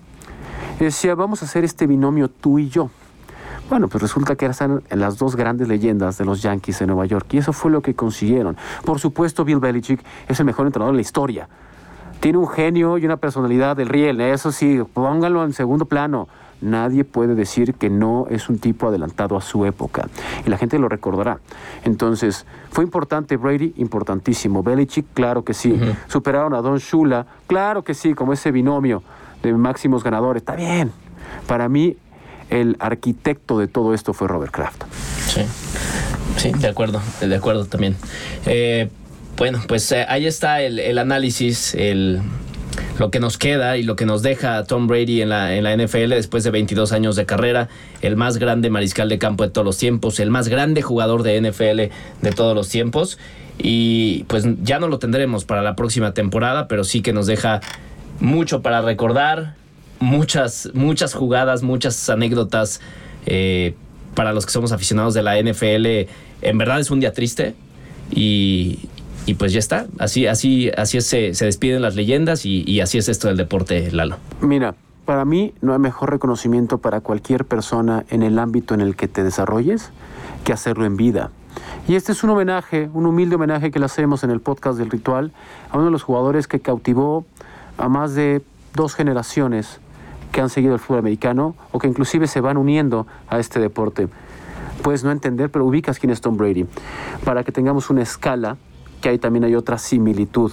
Y 0.80 0.86
decía, 0.86 1.16
vamos 1.16 1.42
a 1.42 1.46
hacer 1.46 1.64
este 1.64 1.88
binomio 1.88 2.30
tú 2.30 2.60
y 2.60 2.70
yo. 2.70 2.90
Bueno, 3.70 3.88
pues 3.88 4.02
resulta 4.02 4.36
que 4.36 4.46
eran 4.46 4.84
las 4.92 5.18
dos 5.18 5.36
grandes 5.36 5.68
leyendas 5.68 6.18
de 6.18 6.26
los 6.26 6.42
Yankees 6.42 6.80
de 6.80 6.88
Nueva 6.88 7.06
York 7.06 7.28
y 7.34 7.38
eso 7.38 7.54
fue 7.54 7.72
lo 7.72 7.82
que 7.82 7.96
consiguieron. 7.96 8.58
Por 8.84 9.00
supuesto, 9.00 9.46
Bill 9.46 9.60
Belichick 9.60 10.04
es 10.28 10.40
el 10.40 10.46
mejor 10.46 10.68
entrenador 10.68 10.94
de 10.94 10.98
la 10.98 11.02
historia. 11.02 11.48
Tiene 12.24 12.38
un 12.38 12.48
genio 12.48 12.98
y 12.98 13.06
una 13.06 13.18
personalidad 13.18 13.76
del 13.76 13.90
riel, 13.90 14.22
eso 14.22 14.54
sí, 14.54 14.82
pónganlo 14.94 15.44
en 15.44 15.52
segundo 15.52 15.84
plano. 15.84 16.30
Nadie 16.62 17.04
puede 17.04 17.36
decir 17.36 17.74
que 17.74 17.90
no 17.90 18.28
es 18.30 18.48
un 18.48 18.60
tipo 18.60 18.88
adelantado 18.88 19.36
a 19.36 19.42
su 19.42 19.66
época 19.66 20.08
y 20.46 20.50
la 20.50 20.58
gente 20.58 20.80
lo 20.80 20.88
recordará. 20.88 21.40
Entonces, 21.84 22.46
fue 22.72 22.86
importante 22.86 23.36
Brady, 23.36 23.74
importantísimo. 23.76 24.64
Belichick, 24.64 25.06
claro 25.14 25.44
que 25.44 25.54
sí. 25.54 25.78
Superaron 26.08 26.54
a 26.54 26.62
Don 26.62 26.78
Shula, 26.78 27.26
claro 27.46 27.84
que 27.84 27.94
sí, 27.94 28.14
como 28.14 28.32
ese 28.32 28.54
binomio 28.54 29.04
de 29.42 29.52
máximos 29.52 30.02
ganadores. 30.02 30.44
Está 30.44 30.56
bien. 30.56 30.94
Para 31.46 31.68
mí, 31.68 31.98
el 32.50 32.78
arquitecto 32.80 33.60
de 33.60 33.68
todo 33.68 33.94
esto 33.94 34.14
fue 34.14 34.30
Robert 34.30 34.54
Kraft. 34.54 34.84
Sí, 35.28 35.42
sí, 36.38 36.54
de 36.54 36.70
acuerdo, 36.70 37.02
de 37.20 37.36
acuerdo 37.36 37.66
también. 37.66 37.98
Eh, 38.46 38.90
bueno, 39.38 39.62
pues 39.68 39.92
eh, 39.92 40.06
ahí 40.08 40.26
está 40.26 40.62
el, 40.62 40.98
análisis, 40.98 41.76
el, 41.76 42.22
lo 43.00 43.12
que 43.12 43.20
nos 43.20 43.38
queda 43.38 43.78
y 43.78 43.84
lo 43.84 43.96
que 43.96 44.06
nos 44.06 44.22
deja 44.22 44.64
Tom 44.64 44.88
Brady 44.88 45.22
en 45.22 45.30
la, 45.30 45.56
en 45.56 45.64
la 45.64 45.76
NFL 45.76 46.10
después 46.10 46.44
de 46.44 46.52
22 46.52 46.92
años 46.92 47.16
de 47.16 47.26
carrera, 47.26 47.70
el 48.02 48.16
más 48.16 48.38
grande 48.38 48.70
mariscal 48.70 49.10
de 49.10 49.18
campo 49.18 49.44
de 49.44 49.50
todos 49.50 49.66
los 49.66 49.78
tiempos, 49.78 50.20
el 50.20 50.30
más 50.30 50.48
grande 50.48 50.82
jugador 50.82 51.24
de 51.24 51.42
NFL 51.42 51.94
de 52.22 52.32
todos 52.36 52.56
los 52.56 52.70
tiempos. 52.70 53.18
Y 53.60 54.24
pues 54.28 54.46
ya 54.64 54.80
no 54.80 54.88
lo 54.88 55.00
tendremos 55.00 55.46
para 55.46 55.62
la 55.62 55.76
próxima 55.76 56.14
temporada, 56.14 56.68
pero 56.68 56.84
sí 56.84 57.02
que 57.02 57.14
nos 57.14 57.28
deja 57.28 57.62
mucho 58.20 58.62
para 58.62 58.82
recordar, 58.82 59.56
muchas, 60.00 60.70
muchas 60.74 61.14
jugadas, 61.14 61.64
muchas 61.64 62.10
anécdotas. 62.10 62.82
Eh, 63.26 63.76
para 64.16 64.34
los 64.34 64.46
que 64.46 64.52
somos 64.52 64.72
aficionados 64.72 65.14
de 65.14 65.24
la 65.24 65.42
NFL, 65.42 66.10
en 66.42 66.58
verdad 66.58 66.80
es 66.80 66.92
un 66.92 67.00
día 67.00 67.14
triste. 67.14 67.56
Y, 68.12 68.80
pues 69.38 69.54
ya 69.54 69.60
está. 69.60 69.88
Así, 70.00 70.28
así, 70.28 70.70
así 70.76 71.02
se, 71.02 71.34
se 71.34 71.46
despiden 71.46 71.82
las 71.82 71.96
leyendas 71.96 72.46
y, 72.46 72.64
y, 72.68 72.82
así 72.82 72.98
es 72.98 73.10
esto 73.10 73.28
del 73.28 73.38
deporte, 73.38 73.92
Lalo. 73.92 74.18
Mira, 74.42 74.76
para 75.06 75.26
mí 75.26 75.54
no 75.62 75.74
hay 75.74 75.80
mejor 75.80 76.12
reconocimiento 76.12 76.78
para 76.78 77.02
cualquier 77.02 77.46
persona 77.46 78.06
en 78.10 78.24
el 78.24 78.40
ámbito 78.40 78.74
en 78.74 78.82
el 78.82 78.96
que 78.96 79.08
te 79.08 79.24
desarrolles 79.24 79.92
que 80.44 80.54
hacerlo 80.54 80.86
en 80.86 80.98
vida. 80.98 81.32
Y 81.88 81.96
este 81.96 82.12
es 82.12 82.24
un 82.24 82.30
homenaje, 82.32 82.90
un 82.94 83.06
humilde 83.06 83.36
homenaje 83.36 83.72
que 83.72 83.80
le 83.80 83.86
hacemos 83.86 84.24
en 84.24 84.30
el 84.30 84.40
podcast 84.40 84.78
del 84.78 84.90
ritual 84.90 85.32
a 85.70 85.78
uno 85.78 85.86
de 85.86 85.92
los 85.92 86.04
jugadores 86.04 86.48
que 86.48 86.60
cautivó 86.60 87.26
a 87.78 87.90
más 87.90 88.16
de 88.16 88.42
dos 88.74 88.96
generaciones 88.96 89.80
que 90.32 90.42
han 90.42 90.50
seguido 90.50 90.74
el 90.74 90.80
fútbol 90.80 91.00
americano 91.00 91.56
o 91.72 91.80
que 91.80 91.88
inclusive 91.88 92.28
se 92.28 92.42
van 92.42 92.58
uniendo 92.58 93.06
a 93.30 93.40
este 93.40 93.60
deporte. 93.60 94.08
Puedes 94.82 95.04
no 95.04 95.12
entender, 95.12 95.50
pero 95.50 95.66
ubicas 95.66 96.00
quién 96.00 96.12
es 96.12 96.22
Tom 96.22 96.38
Brady. 96.38 96.66
Para 97.24 97.44
que 97.44 97.52
tengamos 97.52 97.90
una 97.90 98.02
escala, 98.02 98.58
que 99.04 99.10
ahí 99.10 99.20
también 99.20 99.44
hay 99.44 99.54
otra 99.54 99.78
similitud 99.78 100.52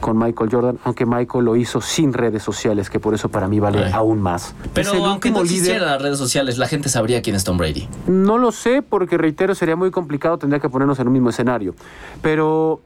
con 0.00 0.18
Michael 0.18 0.50
Jordan, 0.50 0.78
aunque 0.84 1.04
Michael 1.04 1.44
lo 1.44 1.56
hizo 1.56 1.82
sin 1.82 2.14
redes 2.14 2.42
sociales, 2.42 2.88
que 2.88 2.98
por 2.98 3.14
eso 3.14 3.28
para 3.28 3.48
mí 3.48 3.60
vale 3.60 3.92
aún 3.92 4.20
más. 4.20 4.54
Pero 4.72 5.04
aunque 5.04 5.30
no 5.30 5.42
existieran 5.42 5.86
las 5.86 6.00
redes 6.00 6.18
sociales, 6.18 6.56
la 6.56 6.68
gente 6.68 6.88
sabría 6.88 7.20
quién 7.20 7.36
es 7.36 7.44
Tom 7.44 7.58
Brady. 7.58 7.86
No 8.06 8.38
lo 8.38 8.50
sé, 8.50 8.80
porque 8.80 9.18
reitero, 9.18 9.54
sería 9.54 9.76
muy 9.76 9.90
complicado, 9.90 10.38
tendría 10.38 10.58
que 10.58 10.70
ponernos 10.70 10.98
en 11.00 11.06
un 11.06 11.12
mismo 11.12 11.28
escenario. 11.28 11.74
Pero 12.22 12.80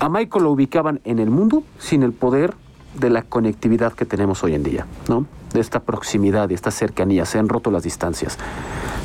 a 0.00 0.08
Michael 0.08 0.44
lo 0.44 0.50
ubicaban 0.50 1.00
en 1.04 1.20
el 1.20 1.30
mundo 1.30 1.62
sin 1.78 2.02
el 2.02 2.12
poder 2.12 2.54
de 2.98 3.10
la 3.10 3.22
conectividad 3.22 3.92
que 3.92 4.04
tenemos 4.04 4.42
hoy 4.42 4.54
en 4.54 4.64
día, 4.64 4.86
¿no? 5.08 5.26
De 5.52 5.60
esta 5.60 5.80
proximidad 5.80 6.50
y 6.50 6.54
esta 6.54 6.72
cercanía, 6.72 7.24
se 7.24 7.38
han 7.38 7.48
roto 7.48 7.70
las 7.70 7.84
distancias. 7.84 8.36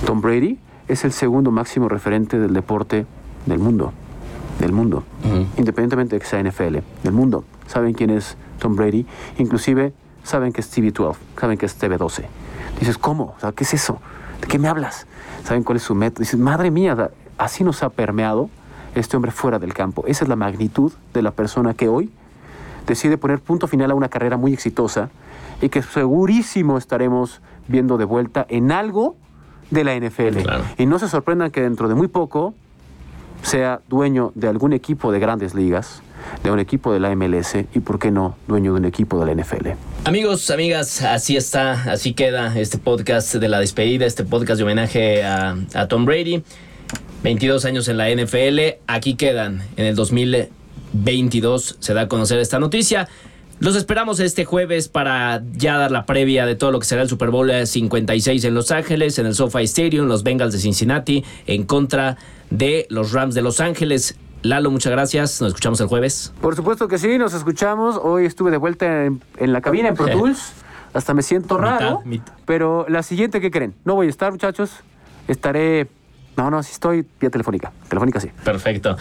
Tom 0.05 0.21
Brady 0.21 0.57
es 0.87 1.05
el 1.05 1.11
segundo 1.11 1.51
máximo 1.51 1.87
referente 1.87 2.39
del 2.39 2.53
deporte 2.53 3.05
del 3.45 3.59
mundo, 3.59 3.93
del 4.61 4.71
mundo, 4.71 5.03
independientemente 5.57 6.15
de 6.15 6.19
que 6.21 6.27
sea 6.27 6.41
NFL, 6.41 6.77
del 7.03 7.13
mundo. 7.13 7.43
¿Saben 7.67 7.93
quién 7.93 8.11
es 8.11 8.37
Tom 8.59 8.75
Brady? 8.75 9.05
Inclusive 9.37 9.93
saben 10.23 10.53
que 10.53 10.61
es 10.61 10.71
TV12, 10.71 11.15
saben 11.39 11.57
que 11.57 11.65
es 11.65 11.81
TV12. 11.81 12.25
Dices, 12.79 12.97
¿cómo? 12.97 13.35
¿qué 13.55 13.63
es 13.63 13.73
eso? 13.73 13.99
¿De 14.39 14.47
qué 14.47 14.59
me 14.59 14.67
hablas? 14.67 15.07
¿Saben 15.43 15.63
cuál 15.63 15.77
es 15.77 15.83
su 15.83 15.95
método? 15.95 16.21
Dices, 16.21 16.39
madre 16.39 16.71
mía, 16.71 17.11
así 17.37 17.63
nos 17.63 17.83
ha 17.83 17.89
permeado 17.89 18.49
este 18.95 19.17
hombre 19.17 19.31
fuera 19.31 19.59
del 19.59 19.73
campo. 19.73 20.03
Esa 20.07 20.25
es 20.25 20.29
la 20.29 20.35
magnitud 20.35 20.91
de 21.13 21.21
la 21.21 21.31
persona 21.31 21.73
que 21.73 21.87
hoy 21.87 22.11
decide 22.85 23.17
poner 23.17 23.39
punto 23.39 23.67
final 23.67 23.91
a 23.91 23.95
una 23.95 24.09
carrera 24.09 24.37
muy 24.37 24.53
exitosa 24.53 25.09
y 25.61 25.69
que 25.69 25.81
segurísimo 25.81 26.77
estaremos 26.77 27.41
viendo 27.67 27.97
de 27.97 28.05
vuelta 28.05 28.45
en 28.49 28.71
algo 28.71 29.15
de 29.69 29.83
la 29.83 29.95
NFL. 29.95 30.39
Y 30.77 30.85
no 30.85 30.99
se 30.99 31.07
sorprendan 31.07 31.51
que 31.51 31.61
dentro 31.61 31.87
de 31.87 31.95
muy 31.95 32.07
poco 32.07 32.53
sea 33.43 33.81
dueño 33.87 34.31
de 34.35 34.47
algún 34.47 34.73
equipo 34.73 35.11
de 35.11 35.19
grandes 35.19 35.55
ligas, 35.55 36.01
de 36.43 36.51
un 36.51 36.59
equipo 36.59 36.93
de 36.93 36.99
la 36.99 37.15
MLS 37.15 37.55
y, 37.73 37.79
por 37.79 37.99
qué 37.99 38.11
no, 38.11 38.35
dueño 38.47 38.73
de 38.73 38.79
un 38.79 38.85
equipo 38.85 39.23
de 39.23 39.33
la 39.33 39.41
NFL. 39.41 39.69
Amigos, 40.05 40.49
amigas, 40.51 41.01
así 41.01 41.35
está, 41.35 41.91
así 41.91 42.13
queda 42.13 42.57
este 42.59 42.77
podcast 42.77 43.35
de 43.35 43.47
la 43.47 43.59
despedida, 43.59 44.05
este 44.05 44.23
podcast 44.23 44.57
de 44.57 44.63
homenaje 44.63 45.23
a, 45.23 45.55
a 45.73 45.87
Tom 45.87 46.05
Brady. 46.05 46.43
22 47.23 47.65
años 47.65 47.87
en 47.87 47.97
la 47.97 48.09
NFL, 48.09 48.81
aquí 48.87 49.15
quedan 49.15 49.63
en 49.77 49.85
el 49.85 49.95
2000. 49.95 50.49
22 50.93 51.77
se 51.79 51.93
da 51.93 52.01
a 52.01 52.07
conocer 52.07 52.39
esta 52.39 52.59
noticia. 52.59 53.07
Los 53.61 53.75
esperamos 53.75 54.19
este 54.19 54.43
jueves 54.43 54.87
para 54.87 55.43
ya 55.53 55.77
dar 55.77 55.91
la 55.91 56.07
previa 56.07 56.47
de 56.47 56.55
todo 56.55 56.71
lo 56.71 56.79
que 56.79 56.85
será 56.87 57.03
el 57.03 57.09
Super 57.09 57.29
Bowl 57.29 57.51
56 57.67 58.43
en 58.43 58.55
Los 58.55 58.71
Ángeles, 58.71 59.19
en 59.19 59.27
el 59.27 59.35
SoFi 59.35 59.65
Stadium, 59.65 60.07
los 60.07 60.23
Bengals 60.23 60.51
de 60.51 60.57
Cincinnati, 60.57 61.23
en 61.45 61.65
contra 61.65 62.17
de 62.49 62.87
los 62.89 63.11
Rams 63.11 63.35
de 63.35 63.43
Los 63.43 63.59
Ángeles. 63.59 64.17
Lalo, 64.41 64.71
muchas 64.71 64.91
gracias. 64.91 65.39
Nos 65.41 65.49
escuchamos 65.49 65.79
el 65.79 65.85
jueves. 65.85 66.33
Por 66.41 66.55
supuesto 66.55 66.87
que 66.87 66.97
sí, 66.97 67.19
nos 67.19 67.35
escuchamos. 67.35 67.99
Hoy 68.01 68.25
estuve 68.25 68.49
de 68.49 68.57
vuelta 68.57 69.05
en, 69.05 69.21
la 69.37 69.61
cabina 69.61 69.89
en 69.89 69.93
Pro 69.93 70.07
Tools. 70.07 70.53
Hasta 70.95 71.13
me 71.13 71.21
siento 71.21 71.59
raro. 71.59 72.01
Pero 72.47 72.87
la 72.89 73.03
siguiente, 73.03 73.41
¿qué 73.41 73.51
creen? 73.51 73.75
No 73.85 73.93
voy 73.93 74.07
a 74.07 74.09
estar, 74.09 74.31
muchachos. 74.31 74.71
Estaré 75.27 75.87
no, 76.37 76.49
no, 76.49 76.63
sí 76.63 76.71
estoy 76.71 77.05
vía 77.19 77.29
telefónica. 77.29 77.71
Telefónica 77.89 78.19
sí. 78.19 78.29
Perfecto. 78.43 78.97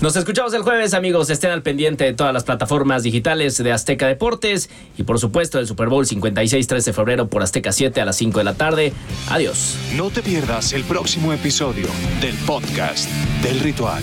Nos 0.00 0.16
escuchamos 0.16 0.52
el 0.54 0.62
jueves, 0.62 0.94
amigos. 0.94 1.30
Estén 1.30 1.50
al 1.50 1.62
pendiente 1.62 2.04
de 2.04 2.12
todas 2.12 2.34
las 2.34 2.44
plataformas 2.44 3.02
digitales 3.02 3.56
de 3.56 3.72
Azteca 3.72 4.06
Deportes 4.08 4.68
y, 4.98 5.04
por 5.04 5.18
supuesto, 5.18 5.58
el 5.58 5.66
Super 5.66 5.88
Bowl 5.88 6.04
56, 6.04 6.66
13 6.66 6.90
de 6.90 6.94
febrero 6.94 7.28
por 7.28 7.42
Azteca 7.42 7.72
7 7.72 8.00
a 8.00 8.04
las 8.04 8.16
5 8.16 8.38
de 8.38 8.44
la 8.44 8.54
tarde. 8.54 8.92
Adiós. 9.30 9.76
No 9.96 10.10
te 10.10 10.22
pierdas 10.22 10.72
el 10.72 10.84
próximo 10.84 11.32
episodio 11.32 11.86
del 12.20 12.34
podcast 12.46 13.08
del 13.42 13.60
ritual. 13.60 14.02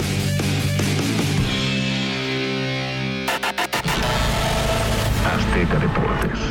Azteca 5.26 5.80
Deportes. 5.80 6.49